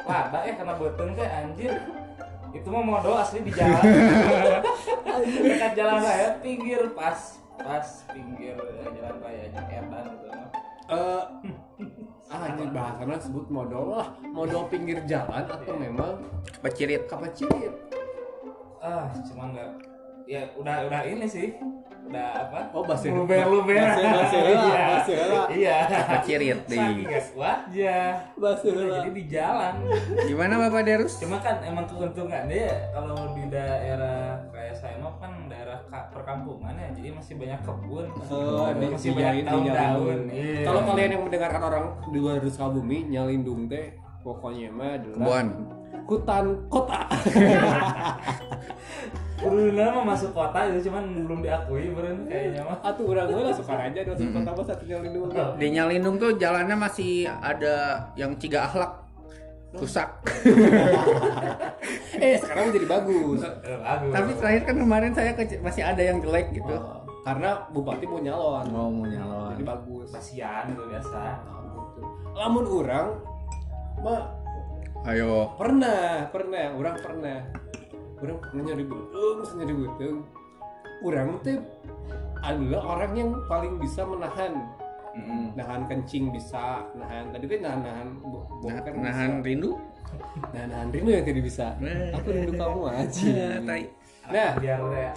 lada 0.05 0.45
ya 0.45 0.53
karena 0.61 0.75
beten 0.77 1.09
teh 1.17 1.25
anjir. 1.25 1.73
Itu 2.55 2.69
mah 2.71 2.83
modal 2.87 3.15
asli 3.19 3.43
di 3.43 3.51
jalan. 3.51 3.83
Dekat 5.45 5.73
jalan 5.75 5.99
raya, 6.01 6.29
pinggir 6.39 6.95
pas 6.95 7.19
pas 7.59 7.87
pinggir 8.11 8.55
jalan 8.95 9.17
raya 9.19 9.43
edan 9.51 10.05
gitu. 10.15 10.29
Eh, 10.85 11.25
ah 12.29 12.45
ini 12.53 12.65
bahasanya 12.69 13.17
sebut 13.17 13.47
modal 13.49 13.85
lah 13.97 14.07
modal 14.21 14.69
pinggir 14.69 15.01
jalan 15.09 15.49
atau 15.49 15.75
memang 15.81 16.21
Pecirit. 16.61 17.09
kapacirit 17.09 17.73
Ah, 18.85 19.09
cuman 19.25 19.57
nggak 19.57 19.71
ya 20.29 20.45
udah 20.61 20.85
udah 20.89 21.01
ini 21.09 21.25
sih. 21.25 21.57
Udah 22.05 22.29
apa? 22.39 22.59
oh 22.71 22.83
bahasa 22.83 23.07
luber 23.09 23.43
luber 23.45 23.81
bahasa 23.81 24.03
bahasa 24.05 24.37
heula, 24.37 24.63
iya 24.63 24.83
bahasa 24.87 25.13
heula. 25.15 25.43
iya 25.49 25.77
Pecirit 26.13 26.59
saking 26.63 26.95
di. 26.95 27.03
gak 27.07 27.23
kuat 27.33 27.59
ya 27.71 27.99
bahasa 28.35 28.65
heula. 28.69 28.95
jadi 28.99 29.11
di 29.11 29.25
jalan 29.27 29.73
Gimana 30.23 30.53
Bapak 30.59 30.81
Derus? 30.83 31.13
cuma 31.17 31.37
kan 31.39 31.57
emang 31.61 31.85
keuntungannya 31.85 32.57
ya 32.63 32.75
kalau 32.93 33.33
di 33.33 33.43
daerah 33.49 34.37
kayak 34.49 34.75
saya 34.75 34.95
mah 34.99 35.13
kan 35.17 35.31
daerah 35.47 35.79
ka- 35.87 36.09
perkampungan 36.11 36.75
ya 36.75 36.87
jadi 36.93 37.09
masih 37.11 37.35
banyak 37.35 37.59
kebun 37.63 38.07
Oh, 38.27 38.67
di- 38.71 38.91
masih 38.91 39.07
di- 39.07 39.15
banyak 39.17 39.35
di- 39.35 39.45
daun-daun 39.45 40.19
Iya. 40.29 40.63
Kalau 40.63 40.81
kalian 40.85 41.11
yang 41.11 41.23
mendengarkan 41.23 41.63
orang 41.63 41.85
di 42.07 42.19
luar 42.19 42.37
Sukabumi, 42.45 42.99
Nyalindung 43.07 43.67
teh 43.67 43.97
pokoknya 44.21 44.69
mah 44.69 44.95
adalah 44.95 45.19
Buan. 45.19 45.47
hutan 46.05 46.45
kota. 46.69 47.01
Uruna 49.45 49.85
mah 49.93 50.05
masuk 50.09 50.31
kota 50.33 50.59
itu 50.67 50.89
cuman 50.89 51.05
belum 51.29 51.41
diakui 51.45 51.93
beren 51.93 52.25
kayaknya 52.25 52.65
mah 52.65 52.79
Atuh 52.81 53.05
urang 53.05 53.29
gue 53.29 53.45
langsung 53.45 53.69
aja 53.69 54.01
masuk 54.03 54.29
kota 54.33 54.51
mah 54.51 54.65
satu 54.65 54.85
Nyalindung. 54.85 55.29
Di 55.61 55.67
Nyalindung 55.69 56.17
tuh 56.17 56.31
jalannya 56.35 56.77
masih 56.77 57.29
ada 57.29 58.09
yang 58.17 58.33
tiga 58.41 58.65
akhlak 58.65 59.05
rusak. 59.75 60.07
eh, 62.23 62.39
sekarang 62.39 62.71
jadi 62.71 62.87
bagus. 62.87 63.43
Eh, 63.43 63.75
bagus 63.75 64.13
Tapi 64.15 64.31
terakhir 64.39 64.63
kan 64.65 64.77
kemarin 64.79 65.13
saya 65.13 65.35
ke- 65.35 65.59
masih 65.59 65.83
ada 65.83 65.99
yang 65.99 66.23
jelek 66.23 66.55
gitu. 66.55 66.71
Oh, 66.71 67.03
karena 67.27 67.67
bupati 67.75 68.07
mau 68.07 68.23
nyalon. 68.23 68.65
Mau 68.71 68.87
mau 68.87 69.03
nyalon. 69.03 69.59
Jadi 69.59 69.65
bagus. 69.67 70.09
kasihan 70.15 70.71
itu 70.71 70.83
biasa 70.87 71.11
Nah, 71.11 71.37
gitu. 71.43 72.03
Lamun 72.35 72.65
urang 72.71 73.09
mah 73.99 74.31
Ayo. 75.05 75.53
pernah, 75.59 76.31
pernah, 76.31 76.67
urang 76.79 76.97
pernah. 76.97 77.39
Urang 78.21 78.39
pernah 78.41 78.63
nyari 78.65 78.85
butung, 78.85 79.39
nyari 79.55 79.75
butung. 79.75 80.17
Urang 81.03 81.29
teh 81.43 81.59
adalah 82.41 82.83
orang 82.97 83.13
yang 83.15 83.31
paling 83.47 83.79
bisa 83.79 84.05
menahan. 84.05 84.55
Mm-mm. 85.15 85.55
nahan 85.55 85.87
kencing 85.87 86.35
bisa 86.35 86.91
nahan 86.99 87.31
tadi 87.31 87.47
kan 87.47 87.63
nahan 87.63 87.81
nahan 87.87 88.09
Nah, 88.19 88.83
boker 88.83 88.95
nahan 88.99 89.33
rindu. 89.47 89.79
nahan 90.51 90.69
nahan 90.75 90.89
rindu 90.91 91.11
yang 91.15 91.23
tidak 91.23 91.43
bisa. 91.47 91.67
Aku 92.19 92.35
rindu 92.35 92.53
kamu 92.59 92.81
aja 92.99 93.63
tai. 93.63 93.85
nah. 94.27 94.53
Biar 94.59 94.83
ya 94.91 95.15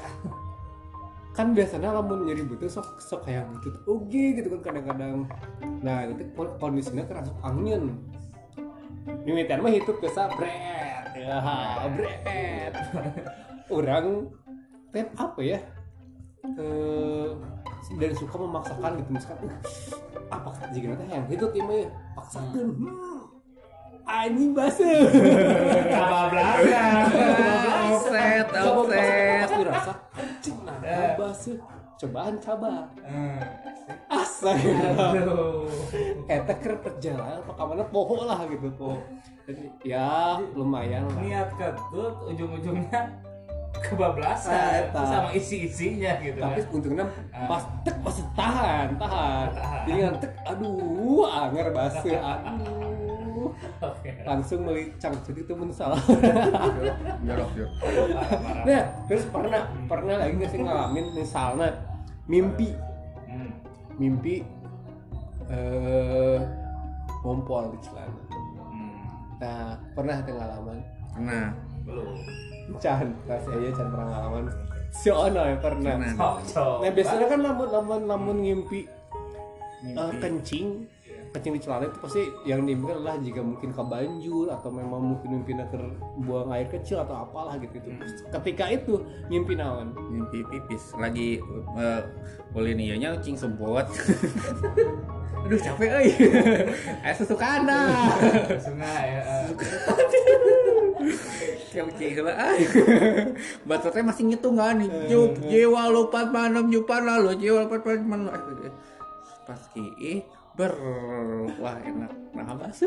kan 1.33 1.53
biasanya 1.53 1.97
lamun 1.97 2.29
nyeri 2.29 2.45
butuh 2.45 2.69
sok 2.69 2.97
sok 2.97 3.21
kayak 3.25 3.45
gitu 3.65 3.77
oke 3.89 4.23
gitu 4.37 4.47
kan 4.53 4.61
kadang-kadang. 4.69 5.25
Nah 5.81 6.05
itu 6.05 6.29
kondisinya 6.61 7.01
kerasa 7.01 7.33
angin. 7.41 7.97
Mimitan 9.25 9.65
mah 9.65 9.73
hidup 9.73 9.97
biasa 9.97 10.29
bret 10.37 10.53
ya 11.27 11.87
bret 11.91 12.73
orang 13.75 14.31
teh 14.95 15.05
apa 15.19 15.39
ya. 15.43 15.59
Eh 16.47 17.29
dan 17.95 18.11
suka 18.11 18.35
memaksakan 18.35 18.99
gitu 18.99 19.09
misalkan 19.15 19.47
uh, 19.47 19.55
apa 20.27 20.49
jika 20.75 20.91
nanti 20.91 21.07
yang 21.07 21.23
itu 21.31 21.45
timnya 21.55 21.87
paksakan 22.19 22.51
hmm, 22.51 23.19
anjing 24.03 24.51
basuh 24.51 25.07
kebablasan. 25.95 27.03
Offset, 27.87 28.47
offset. 28.51 29.47
pas 29.47 29.51
dirasa 29.55 29.93
anjing 30.19 30.57
nah 30.67 31.15
basuh 31.15 31.57
cobaan 31.97 32.35
coba 32.37 32.85
Hmm. 33.01 33.39
asa 34.07 34.51
Aduh. 34.53 35.65
eta 36.27 36.53
keur 36.55 36.77
perjalanan 36.77 37.39
apa 37.39 37.51
kamana 37.53 37.83
poho 37.85 38.23
lah 38.23 38.45
gitu 38.45 38.67
poho 38.71 38.99
Jadi, 39.43 39.63
ya 39.81 40.35
lumayan 40.51 41.07
lah 41.07 41.17
niat 41.17 41.49
ketut 41.53 42.13
ujung-ujungnya 42.25 43.01
kebablasan 43.79 44.51
Ah, 44.51 44.83
eta. 44.83 45.01
sama 45.01 45.29
isi-isinya 45.31 46.19
gitu 46.19 46.37
tapi 46.37 46.59
kan. 46.59 46.73
untungnya 46.73 47.05
Ah. 47.29 47.47
pas 47.47 47.63
tek 47.81 47.95
masih 47.97 48.25
tahan 48.33 48.87
tahan 48.95 49.47
jadi 49.85 49.99
kan 50.03 50.13
tek 50.19 50.31
aduh 50.45 51.23
anger 51.25 51.67
basuh 51.71 52.17
aduh 52.33 53.49
Oke. 53.79 54.11
langsung 54.21 54.65
beli 54.65 54.91
cangcut 54.97 55.33
itu 55.33 55.49
Parah, 55.49 55.97
parah. 57.57 58.63
nah 58.65 58.83
terus 59.07 59.23
pernah 59.25 59.61
pernah 59.87 60.15
lagi 60.19 60.33
nggak 60.35 60.51
sih 60.51 60.59
ngalamin 60.59 61.05
misalnya 61.15 61.69
mimpi 62.27 62.69
Hmm. 63.23 63.51
mimpi 63.97 64.39
eh 65.47 66.39
ngompol 67.21 67.71
di 67.71 67.79
celana 67.81 68.21
Hmm. 68.67 68.99
nah 69.37 69.59
pernah 69.91 70.15
ada 70.17 70.31
ngalaman 70.31 70.77
nah 71.17 71.47
Belum. 71.83 72.19
Chan 72.77 73.07
pasti 73.23 73.47
aja 73.49 73.69
Chan 73.73 73.87
pernah 73.87 74.07
ngalaman 74.09 74.43
si 74.89 75.07
Ono 75.07 75.39
ya 75.41 75.55
pernah 75.57 75.93
Pernah. 75.95 76.35
Nah 76.83 76.91
biasanya 76.91 77.25
kan 77.27 77.39
lamun 77.41 77.67
lamun 77.67 78.01
lamun 78.05 78.37
ngimpi 78.39 78.81
eh, 78.83 79.95
Mimpi. 79.95 80.19
kencing 80.19 80.67
kencing 81.37 81.53
di 81.53 81.61
celana 81.61 81.85
itu 81.85 81.99
pasti 82.01 82.21
yang 82.49 82.65
diimpikan 82.65 82.97
adalah 82.97 83.21
jika 83.21 83.45
mungkin 83.45 83.69
kebanjur 83.69 84.49
atau 84.49 84.69
memang 84.73 85.13
mungkin 85.13 85.29
mimpi 85.37 85.53
ke 85.53 85.77
buang 86.25 86.49
air 86.49 86.65
kecil 86.65 86.97
atau 87.05 87.21
apalah 87.21 87.61
gitu 87.61 87.77
itu 87.77 87.89
ketika 88.33 88.65
itu 88.73 89.05
ngimpi 89.29 89.53
naon? 89.53 89.93
Mimpi 90.09 90.41
pipis. 90.49 90.97
Lagi 90.97 91.37
uh, 91.77 92.01
boleh 92.49 92.73
nih 92.73 92.97
nya 92.97 93.13
cing 93.21 93.37
sempot 93.37 93.85
aduh 95.47 95.59
capek 95.63 95.89
euy. 96.01 96.09
Eh 97.05 97.13
susu 97.13 97.37
kana 97.37 98.11
Sungai 98.57 99.15
ya. 99.15 99.21
eh. 99.21 99.47
Kayak 101.71 101.93
cing 101.95 102.11
lah 102.25 102.35
ay 102.35 102.65
bacotnya 103.69 104.01
masih 104.09 104.23
ngitungan 104.33 104.81
juk 105.05 105.37
jiwa 105.45 105.93
lupat 105.93 106.33
manem 106.33 106.73
jupan 106.73 107.05
lalu 107.05 107.37
jiwa 107.37 107.69
lupat 107.69 108.01
manem. 108.01 108.33
Pas 109.45 109.61
ki 109.71 110.25
ber. 110.57 110.73
Wah 111.61 111.77
enak. 111.85 112.11
Nah 112.33 112.53
bas 112.57 112.81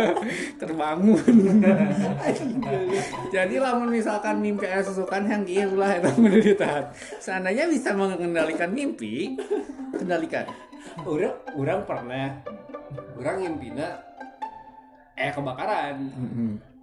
terbangun. 0.60 1.36
Jadi 3.34 3.54
lamun 3.56 3.88
misalkan 3.88 4.40
mimpi 4.44 4.68
aya 4.68 4.84
susukan 4.84 5.24
yang 5.24 5.42
gitu 5.48 5.80
lah 5.80 5.96
itu 5.96 6.12
menderita 6.20 6.92
seandainya 7.20 7.68
bisa 7.68 7.96
mengendalikan 7.96 8.68
mimpi 8.72 9.36
kendalikan. 9.96 10.44
Orang 11.04 11.34
orang 11.56 11.80
pernah 11.88 12.28
orang 13.16 13.36
ngimpina 13.42 13.88
eh 15.16 15.32
kebakaran. 15.32 15.96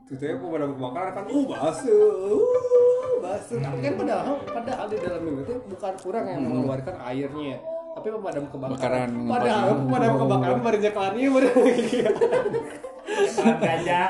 Tentunya 0.03 0.35
pemadam 0.35 0.75
kebakaran 0.75 1.11
kan, 1.15 1.25
uh 1.31 1.45
basuh, 1.47 2.11
uh 2.27 3.13
basuh. 3.23 3.57
Tapi 3.57 3.79
kan 3.81 3.93
padahal, 3.97 4.35
padahal 4.45 4.85
di 4.91 4.97
dalam 4.99 5.21
mimpi 5.23 5.41
itu 5.47 5.55
bukan 5.71 5.93
kurang 6.03 6.25
yang 6.27 6.41
mengeluarkan 6.43 6.95
airnya, 7.07 7.57
tapi 8.03 8.19
pemadam 8.19 8.43
kebakaran. 8.51 8.75
Bakaran, 8.75 9.09
Padahal 9.31 9.69
pemadam 9.79 10.13
kebakaran 10.19 10.59
baru 10.59 10.77
jalannya 10.83 11.27
baru. 11.31 11.47
Bagian 11.55 12.13
gajah. 13.63 14.07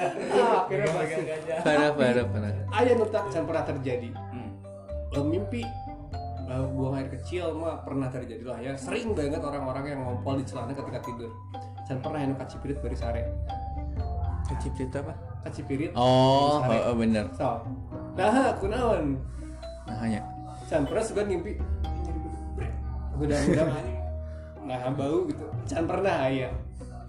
Ah, 0.00 0.64
Akhirnya 0.64 0.88
Bagian 0.96 1.22
gajah. 1.28 1.56
parah 1.60 1.90
parah 1.92 2.24
parah 2.24 2.94
nutak 2.96 3.24
can 3.28 3.44
pernah 3.44 3.64
terjadi. 3.68 4.08
Hmm. 4.32 4.48
Mimpi 5.28 5.60
eh, 6.48 6.64
buang 6.72 6.96
air 6.96 7.12
kecil 7.12 7.52
mah 7.52 7.84
pernah 7.84 8.08
terjadi 8.08 8.48
lah 8.48 8.56
ya. 8.64 8.72
Sering 8.80 9.12
banget 9.12 9.44
orang-orang 9.44 9.92
yang 9.92 10.00
ngompol 10.08 10.40
di 10.40 10.44
celana 10.48 10.72
ketika 10.72 11.04
tidur. 11.04 11.28
Can 11.84 12.00
pernah 12.00 12.24
yang 12.24 12.32
kacipirit 12.40 12.80
bari 12.80 12.96
sare. 12.96 13.28
keciprit 14.44 14.92
apa 14.92 15.16
Kacipirit. 15.40 15.96
oh 15.96 16.60
oh, 16.60 16.80
oh, 16.92 16.94
bener 17.00 17.24
So. 17.32 17.64
Nah, 18.12 18.52
kunaon? 18.60 19.16
nah 19.88 19.96
hanya 20.04 20.20
Can 20.68 20.84
pernah 20.84 21.00
suka 21.00 21.24
ngimpi 21.24 21.56
udah-udah 23.20 23.66
nah 24.64 24.88
bau 24.96 25.28
gitu. 25.28 25.44
Can 25.68 25.84
pernah 25.84 26.24
ya 26.32 26.48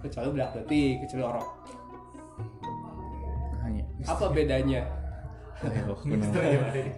kecuali 0.04 0.28
bedak 0.36 0.50
detik 0.60 0.94
kecuali 1.04 1.22
orok. 1.24 1.48
Hanya. 3.64 3.84
Apa 4.06 4.24
bedanya? 4.30 4.82
Ayo 5.64 5.96
Gitu 6.04 6.38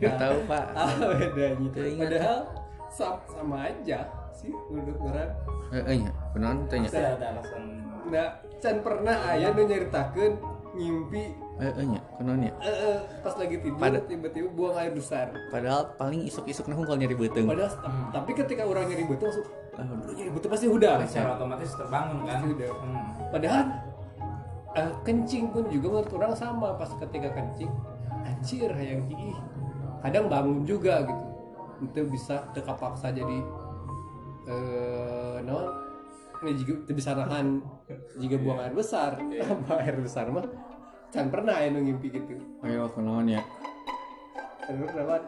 nggak 0.02 0.16
tahu 0.18 0.36
pak. 0.50 0.64
Apa 0.74 1.04
bedanya? 1.14 1.68
Padahal 1.72 2.38
sama, 2.90 3.22
sama 3.30 3.56
aja 3.70 3.98
sih 4.34 4.50
menurut 4.70 4.98
orang. 4.98 5.30
Eh 5.70 5.82
eh 5.86 5.96
nya 6.02 6.12
kunaon 6.34 6.66
tanya. 6.66 6.88
Pasti 6.90 6.98
ada 6.98 7.26
alasan. 7.38 7.62
nah 8.08 8.28
Can 8.58 8.82
pernah 8.82 9.16
ayah 9.30 9.54
nu 9.54 9.62
nyaritakeun 9.62 10.32
ngimpi 10.74 11.47
eh 11.58 11.72
eh 11.74 11.86
nya 11.86 12.00
eh, 12.14 12.50
eh, 12.62 12.98
pas 13.18 13.34
lagi 13.34 13.58
tidur 13.58 13.82
Pada- 13.82 14.06
tiba-tiba 14.06 14.46
buang 14.54 14.78
air 14.78 14.94
besar. 14.94 15.34
Padahal 15.50 15.90
paling 15.94 16.22
isuk-isuk 16.22 16.70
nah 16.70 16.78
kalau 16.78 16.94
nyari 16.94 17.18
beteng 17.18 17.46
padahal 17.46 17.72
tapi 18.14 18.30
ketika 18.32 18.62
orang 18.62 18.86
nyari 18.86 19.02
betul 19.04 19.26
langsung 19.28 19.46
Aduh. 19.74 19.94
"Aduh, 19.98 20.14
nyari 20.14 20.30
betul 20.30 20.48
pasti 20.50 20.66
udah. 20.66 20.94
Secara 21.02 21.34
otomatis 21.34 21.70
terbangun 21.74 22.18
kan. 22.22 22.30
Pasti 22.32 22.46
udah. 22.52 22.68
Hmm. 22.70 23.02
Padahal 23.28 23.62
eh, 24.72 24.92
kencing 25.02 25.44
pun 25.50 25.64
juga 25.66 25.86
menurut 25.90 26.12
orang 26.14 26.32
sama 26.32 26.68
pas 26.74 26.90
ketika 26.94 27.28
kencing. 27.34 27.70
Anjir 28.22 28.70
yang 28.72 29.02
ih. 29.10 29.38
Kadang 29.98 30.30
bangun 30.30 30.62
juga 30.62 31.02
gitu. 31.02 31.24
Itu 31.80 32.00
bisa 32.06 32.46
teka 32.50 32.74
paksa 32.74 33.10
jadi 33.10 33.38
eh 34.46 35.36
non 35.42 35.74
ini 36.38 36.54
juga 36.54 36.86
itu 36.86 36.92
bisa 36.94 37.18
nahan. 37.18 37.58
Jika 38.14 38.38
buang 38.38 38.58
air 38.60 38.70
besar 38.70 39.18
buang 39.66 39.78
air 39.82 39.98
besar 39.98 40.30
mah 40.30 40.46
kan 41.08 41.26
pernah 41.32 41.56
ya 41.56 41.72
ngimpi 41.72 42.12
gitu. 42.12 42.36
Ayo 42.60 42.88
kunaon 42.92 43.28
ya. 43.28 43.40
Kan 44.64 44.84
pernah 44.84 45.20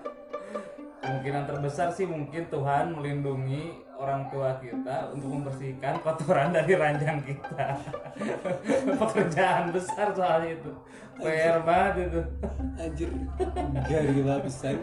Kemungkinan 1.00 1.48
terbesar 1.48 1.88
sih 1.96 2.04
mungkin 2.04 2.44
Tuhan 2.52 2.92
melindungi 2.92 3.72
orang 3.96 4.28
tua 4.28 4.60
kita 4.60 5.16
untuk 5.16 5.32
membersihkan 5.32 5.96
kotoran 6.04 6.52
dari 6.56 6.76
ranjang 6.76 7.24
kita. 7.24 7.80
Pekerjaan 9.00 9.72
besar 9.72 10.12
soalnya 10.12 10.60
itu. 10.60 10.72
PR 11.20 11.64
banget 11.64 12.08
itu. 12.08 12.20
anjir. 12.80 13.08
Gila 13.88 14.40
pisan 14.44 14.76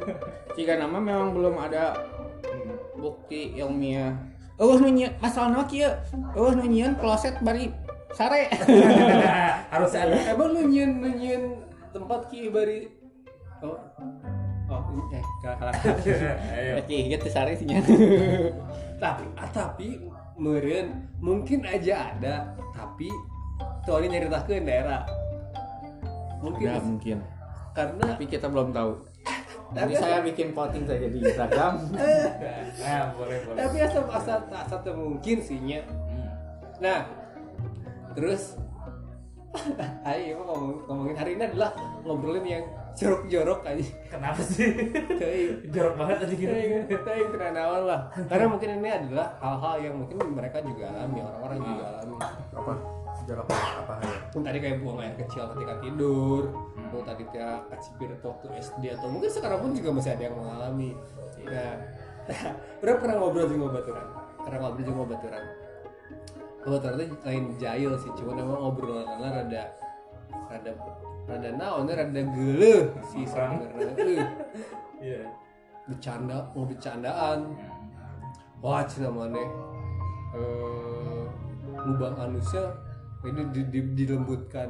jika 0.53 0.73
nama 0.77 0.97
memang 0.97 1.33
belum 1.33 1.55
ada 1.57 1.97
bukti 2.97 3.57
ilmiah. 3.57 4.13
Oh 4.57 4.73
nunyian 4.77 5.13
asal 5.21 5.53
nama 5.53 5.69
kia 5.69 6.01
oh 6.33 6.49
nunyian 6.49 6.97
kloset 6.97 7.37
bari 7.45 7.69
sare 8.09 8.47
Harus 9.73 9.91
ada. 9.93 10.15
emang 10.27 10.49
lu 10.49 10.61
nyian 10.65 10.91
lu 10.97 11.09
nyian 11.11 11.43
tempat 11.89 12.27
ki 12.27 12.47
bari 12.47 12.87
oh 13.59 13.75
oh 14.67 14.81
ini 14.89 15.03
eh 15.13 15.25
kalah 15.41 15.73
Ayo. 16.55 16.71
Oke, 16.79 16.97
gitu 17.09 17.27
sare 17.27 17.53
sih 17.53 17.67
tapi 19.03 19.25
ah, 19.33 19.49
tapi 19.49 19.87
meren 20.35 21.09
mungkin 21.17 21.63
aja 21.63 22.13
ada 22.13 22.35
tapi 22.69 23.09
tuh 23.83 23.99
ini 23.99 24.13
nyeritakeun 24.13 24.63
daerah 24.63 25.03
mungkin 26.37 26.67
Ada 26.67 26.79
mungkin. 26.79 27.17
karena 27.71 28.03
Tapi 28.13 28.25
kita 28.25 28.45
belum 28.45 28.69
tahu. 28.69 28.91
Tapi- 29.67 29.93
saya 29.93 30.21
bikin 30.21 30.49
voting 30.49 30.83
saja 30.83 31.03
di 31.03 31.19
Instagram. 31.19 31.73
Nah, 31.91 33.03
boleh 33.11 33.37
boleh. 33.43 33.57
tapi 33.57 33.77
asal 33.79 34.05
asal 34.07 34.39
asal 34.47 34.79
mungkin 34.93 35.37
sih 35.39 35.57
nya 35.59 35.81
Hmm. 35.81 36.29
nah 36.79 36.99
terus 38.17 38.57
ayo 40.09 40.41
ngomong, 40.41 40.85
ngomongin 40.89 41.15
hari 41.17 41.31
ini 41.37 41.43
adalah 41.53 41.69
ngobrolin 42.01 42.45
yang 42.45 42.65
jorok-jorok 42.97 43.61
aja. 43.65 43.85
Kenapa 44.09 44.41
sih? 44.41 44.69
Jorok 45.69 45.95
banget 46.01 46.17
tadi 46.25 46.33
gitu. 46.33 46.53
kita 46.89 47.09
yang 47.13 47.29
terkenal 47.29 47.71
lah. 47.85 47.99
Karena 48.25 48.45
mungkin 48.49 48.69
ini 48.81 48.89
adalah 48.89 49.37
hal-hal 49.37 49.75
yang 49.85 49.95
mungkin 50.01 50.17
mereka 50.33 50.57
juga 50.65 50.89
alami 50.93 51.19
orang-orang 51.21 51.57
juga 51.61 51.83
alami. 51.93 52.15
Apa? 52.57 52.73
Jorok 53.27 53.47
apa? 53.49 53.93
Ya? 54.01 54.17
pun 54.29 54.41
tadi 54.45 54.57
kayak 54.61 54.77
buang 54.81 54.99
air 55.01 55.15
kecil 55.17 55.43
ketika 55.57 55.73
tidur 55.81 56.43
atau 56.89 57.01
tadi 57.01 57.23
kayak 57.33 57.57
kacipir 57.69 58.09
waktu 58.21 58.47
SD 58.61 58.83
atau 58.93 59.07
mungkin 59.09 59.29
sekarang 59.29 59.59
pun 59.61 59.71
juga 59.73 59.89
masih 59.93 60.11
ada 60.17 60.23
yang 60.25 60.35
mengalami. 60.37 60.91
Nah 61.47 61.79
berapa 62.83 62.99
pernah 62.99 63.15
ngobrol 63.23 63.47
juga 63.47 63.79
baturan? 63.79 64.07
Pernah 64.43 64.59
ngobrol 64.59 64.83
juga 64.83 65.15
baturan 65.15 65.43
baturan 66.67 66.99
itu 66.99 67.15
lain 67.23 67.45
jahil 67.55 67.91
sih 67.95 68.11
cuma 68.13 68.35
emang 68.35 68.59
obrolannya 68.59 69.29
rada 69.31 69.63
rada 70.47 70.71
rada 71.23 71.49
naonnya 71.55 71.93
rada 71.97 72.21
gele 72.23 72.91
sih 73.07 73.23
sebenarnya. 73.23 73.95
Eh, 73.97 74.27
Iya. 74.97 75.23
bercanda 75.85 76.49
mau 76.51 76.65
bercandaan. 76.65 77.53
Wah 78.59 78.81
cina 78.83 79.07
mana? 79.07 79.37
Eh 80.35 81.23
lubang 81.85 82.17
anusnya 82.17 82.73
ini 83.23 83.41
di, 83.53 83.61
di, 83.69 83.79
dilembutkan. 83.93 84.67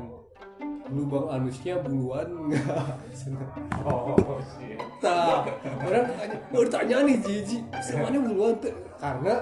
Lubang 0.88 1.32
anusnya 1.32 1.80
buluan. 1.80 2.28
Enggak 2.48 3.00
Oh, 3.88 4.38
shit. 4.44 4.76
Tah, 5.00 5.48
orang 5.80 6.06
tanya, 6.12 6.38
baru 6.52 6.68
tanya 6.68 6.96
nih 7.08 7.18
Jiji, 7.24 7.64
semuanya 7.80 8.20
buluan 8.20 8.56
karena 9.00 9.36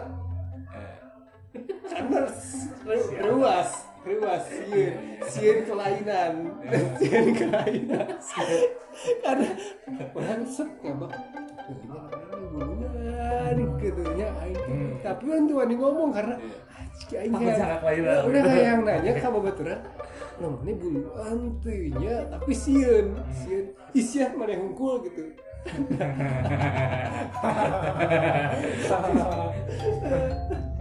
karena 1.85 2.17
ru- 2.27 2.44
ruas 2.85 3.89
ruas 4.05 4.45
sieun 4.45 5.17
sieun 5.25 5.59
kelainan. 5.65 6.33
Sieun 7.01 7.33
kelainan. 7.33 8.05
Karena 9.25 9.49
orang 10.13 10.45
set 10.45 10.69
ya 10.85 10.93
bang 10.93 11.13
ini 11.65 12.45
buluan 12.53 12.85
kelahiran 12.85 13.57
gitu 13.81 14.05
aing 14.13 15.01
tapi 15.01 15.23
kan 15.25 15.49
tuh 15.49 15.65
ngomong 15.65 16.13
karena 16.13 16.37
anjing 16.77 17.17
aing 17.17 17.33
udah 18.29 18.41
kayak 18.45 18.65
yang 18.69 18.81
nanya 18.87 19.11
ka 19.17 19.33
babaturan. 19.33 19.81
Nah, 20.35 20.51
ini 20.67 20.75
buluan 20.75 21.63
tuh 21.63 21.95
nya, 21.95 22.27
tapi 22.27 22.51
sieun, 22.51 23.15
sieun, 23.31 23.71
isian 23.95 24.35
mana 24.35 24.59
hungkul 24.59 25.07
gitu. 25.07 25.31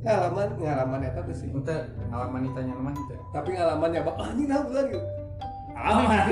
ngalaman 0.00 0.48
ngalaman 0.56 1.00
eta 1.02 1.20
tuh 1.20 1.32
sih 1.32 1.48
Ente 1.48 1.76
ngalaman 2.06 2.40
ditanya 2.42 2.72
nama 2.72 2.90
ente. 2.90 3.16
tapi 3.30 3.48
ngalaman 3.52 3.88
ya 3.90 4.00
bak 4.00 4.16
ah 4.16 4.28
ini 4.30 4.44
nah 4.44 4.60
bulan 4.60 4.84
gitu 4.86 5.00
Alamak. 5.72 6.24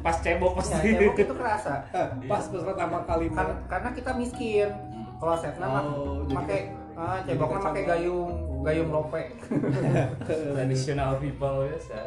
Pas 0.00 0.16
cebok 0.18 0.52
Ya, 0.52 0.58
pasti. 0.58 0.90
cebok 0.90 1.14
itu 1.16 1.34
kerasa. 1.34 1.74
Ah, 1.94 2.10
pas 2.26 2.42
pas 2.42 2.62
pertama 2.64 2.98
kali 3.04 3.26
Kan, 3.28 3.36
mah 3.36 3.56
karena 3.68 3.88
kita 3.90 4.10
miskin. 4.12 4.68
Kalau 5.16 5.36
setna 5.36 5.66
mah 5.68 5.82
Oh, 5.86 6.26
pakai 6.26 6.60
ah, 6.92 7.22
jadi 7.22 7.36
ceboknya 7.36 7.52
kacang. 7.52 7.66
pakai 7.68 7.82
gayung 7.84 8.30
gayung 8.60 8.90
lope. 8.90 9.22
Traditional 10.26 11.10
people 11.16 11.56
biasa. 11.64 12.00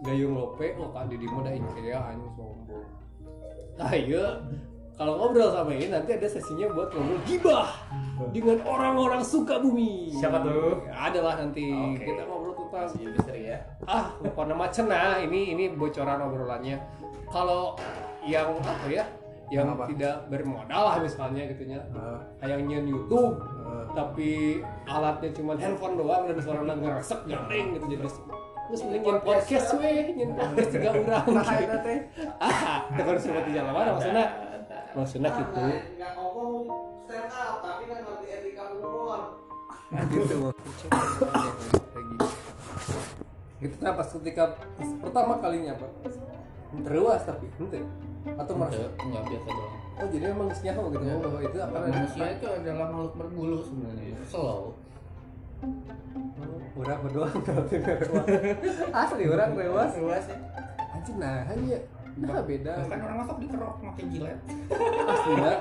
gayung 0.00 0.32
lope 0.32 0.66
lo 0.74 0.92
kan 0.92 1.08
di 1.08 1.16
di 1.16 1.24
mana 1.24 1.48
IKEA 1.50 1.96
anjing 1.98 2.28
sombong 2.30 2.84
nah 3.74 3.88
iya 3.90 4.36
kalau 4.94 5.12
ngobrol 5.16 5.50
sama 5.50 5.70
ini 5.70 5.86
nanti 5.88 6.10
ada 6.12 6.28
sesinya 6.28 6.66
buat 6.68 6.88
ngobrol 6.88 7.18
gibah 7.24 7.66
dengan 8.30 8.58
orang-orang 8.62 9.20
suka 9.20 9.58
bumi. 9.58 10.10
Siapa 10.12 10.38
tuh? 10.40 10.86
adalah 10.88 11.34
nanti. 11.36 11.66
Oke. 11.68 12.04
kita 12.04 12.22
ngobrol 12.24 12.54
tentang 12.56 12.86
misteri 13.04 13.42
ya. 13.46 13.58
ah 13.84 14.14
bukan 14.18 14.46
nama 14.48 14.66
cenah 14.68 15.18
ini 15.20 15.50
ini 15.50 15.64
bocoran 15.70 16.18
obrolannya. 16.20 16.78
Kalau 17.26 17.74
yang 18.22 18.54
apa 18.56 18.86
ya? 18.88 19.04
Yang 19.46 19.66
Apa? 19.70 19.84
tidak 19.86 20.16
bermodal 20.26 20.82
lah 20.84 20.96
misalnya 20.98 21.44
gitunya 21.46 21.76
Eh, 21.92 22.18
kayak 22.40 22.64
nyen 22.64 22.88
YouTube 22.88 23.36
eh, 23.60 23.84
tapi 23.92 24.30
alatnya 24.84 25.30
cuma 25.32 25.52
handphone 25.54 25.94
doang 25.94 26.24
dan 26.24 26.40
suaranya 26.40 26.74
ngeresek 26.74 27.20
garing 27.28 27.76
gitu 27.76 27.84
jadi 27.86 28.08
terus 28.64 28.80
mending 28.80 29.02
nyen 29.04 29.18
podcast. 29.20 29.68
weh. 29.76 30.16
Nyen 30.16 30.30
podcast 30.32 30.70
juga 30.72 30.88
urang 31.02 31.26
Nah, 31.28 31.56
eta 31.60 31.78
teh. 31.78 31.98
ah 32.40 32.88
itu 32.88 33.00
harus 33.04 33.22
seperti 33.22 33.50
jalan 33.52 33.72
mana 33.74 33.90
maksudnya 33.92 34.24
maksudnya 34.94 35.30
gitu. 35.34 35.60
nggak 35.98 36.12
ngomong 36.14 36.54
stand 37.04 37.30
up 37.30 37.58
tapi 37.60 37.82
kan 37.90 37.98
ngerti 38.06 38.26
etika 38.30 38.62
umur 38.78 39.20
gitu. 40.10 40.36
Lagi 41.34 42.14
gitu 43.64 43.76
nah 43.80 43.92
pas 43.96 44.08
ketika 44.08 44.44
pas 44.76 44.90
pertama 45.00 45.34
kalinya 45.40 45.72
apa 45.72 45.86
teruas 46.84 47.22
tapi 47.24 47.46
ente 47.58 47.80
atau 48.24 48.54
merasa 48.56 48.88
Enggak 49.04 49.24
biasa 49.28 49.48
doang. 49.52 49.74
oh 49.94 50.06
jadi 50.10 50.24
emang 50.32 50.48
nyaho 50.48 50.82
gitu 50.90 51.04
oh 51.04 51.20
bahwa 51.20 51.40
itu 51.44 51.58
apa? 51.60 51.76
Manusia 51.86 52.26
itu 52.34 52.46
adalah 52.48 52.76
makhluk 52.88 53.12
berbulu 53.20 53.58
sebenarnya. 53.62 54.16
Slow. 54.28 54.62
orang 56.74 56.98
berdoa 57.06 57.30
asli 58.90 59.24
orang 59.30 59.50
rewas 59.54 59.94
Luas. 59.96 60.26
Ya. 60.26 60.36
anjing 60.92 61.16
nah 61.16 61.46
hanya 61.46 61.78
nah 62.14 62.40
beda. 62.40 62.74
Kan 62.86 62.98
orang 63.00 63.18
masuk 63.20 63.36
dikerok 63.40 63.74
pakai 63.82 64.04
jilet. 64.06 64.38
asli 65.04 65.34
lah 65.34 65.58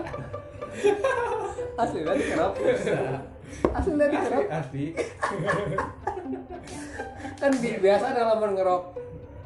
asli 1.75 1.99
lah 2.01 2.15
dikerap 2.15 2.51
asli 3.73 3.93
lah 3.93 4.07
dikerap 4.07 4.41
Asli. 4.49 4.85
kan 7.35 7.51
bi- 7.57 7.79
biasa 7.79 8.05
dalam 8.11 8.39
ngerok. 8.53 8.83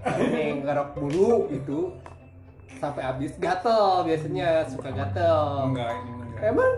Ini 0.07 0.43
ngerok 0.63 0.89
bulu 0.95 1.31
itu 1.49 1.91
sampai 2.77 3.03
habis 3.03 3.33
gatel 3.35 4.05
biasanya 4.05 4.63
suka 4.67 4.93
gatel. 4.93 5.67
Enggak, 5.67 5.91
ini 5.97 6.11
enggak. 6.13 6.41
emang? 6.45 6.73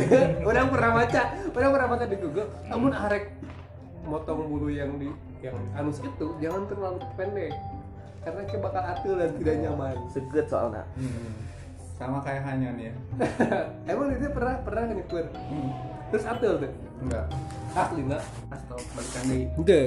Orang 0.48 0.66
pernah 0.72 0.90
baca 0.96 1.22
orang 1.52 1.70
pernah 1.70 1.88
baca 1.90 2.04
di 2.08 2.16
Google. 2.16 2.48
Namun 2.66 2.90
arek 2.90 3.24
motong 4.02 4.46
bulu 4.48 4.66
yang 4.66 4.98
di 4.98 5.12
yang 5.42 5.54
anus 5.74 5.98
itu 5.98 6.26
jangan 6.38 6.66
terlalu 6.66 7.02
pendek 7.14 7.50
karena 8.22 8.40
dia 8.46 8.58
bakal 8.58 8.82
atil 8.82 9.14
dan 9.16 9.30
tidak 9.36 9.56
nyaman 9.60 9.96
seget 10.08 10.46
soalnya 10.46 10.84
Hmm. 10.94 11.32
Sama 11.92 12.18
kayak 12.18 12.42
hanya 12.42 12.74
nih 12.74 12.90
ya. 12.90 12.94
emang 13.94 14.10
itu 14.10 14.26
pernah 14.30 14.58
pernah 14.60 14.82
nyekur 14.90 15.26
Hmm. 15.30 15.70
terus 16.10 16.24
atil 16.24 16.52
tuh 16.58 16.72
Enggak. 17.02 17.26
asli 17.72 18.00
nggak 18.04 18.22
Stop 18.62 18.80
balikan 18.92 19.22
deui. 19.26 19.44
Ente. 19.54 19.80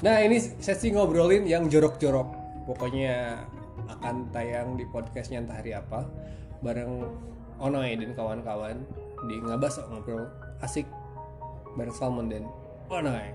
Nah 0.00 0.16
ini 0.20 0.36
sesi 0.38 0.88
ngobrolin 0.88 1.44
yang 1.44 1.66
jorok-jorok. 1.66 2.28
Pokoknya 2.64 3.44
akan 3.86 4.30
tayang 4.30 4.74
di 4.74 4.82
podcastnya 4.84 5.38
entah 5.38 5.54
hari 5.54 5.70
apa 5.70 6.02
bareng 6.58 7.06
Onoy 7.56 7.94
dan 7.94 8.10
kawan-kawan 8.12 8.82
di 9.26 9.36
ngabas 9.38 9.78
ngobrol 9.86 10.26
asik 10.58 10.88
bareng 11.74 11.94
Salmon 11.94 12.26
dan 12.26 12.44
Onoy. 12.88 13.30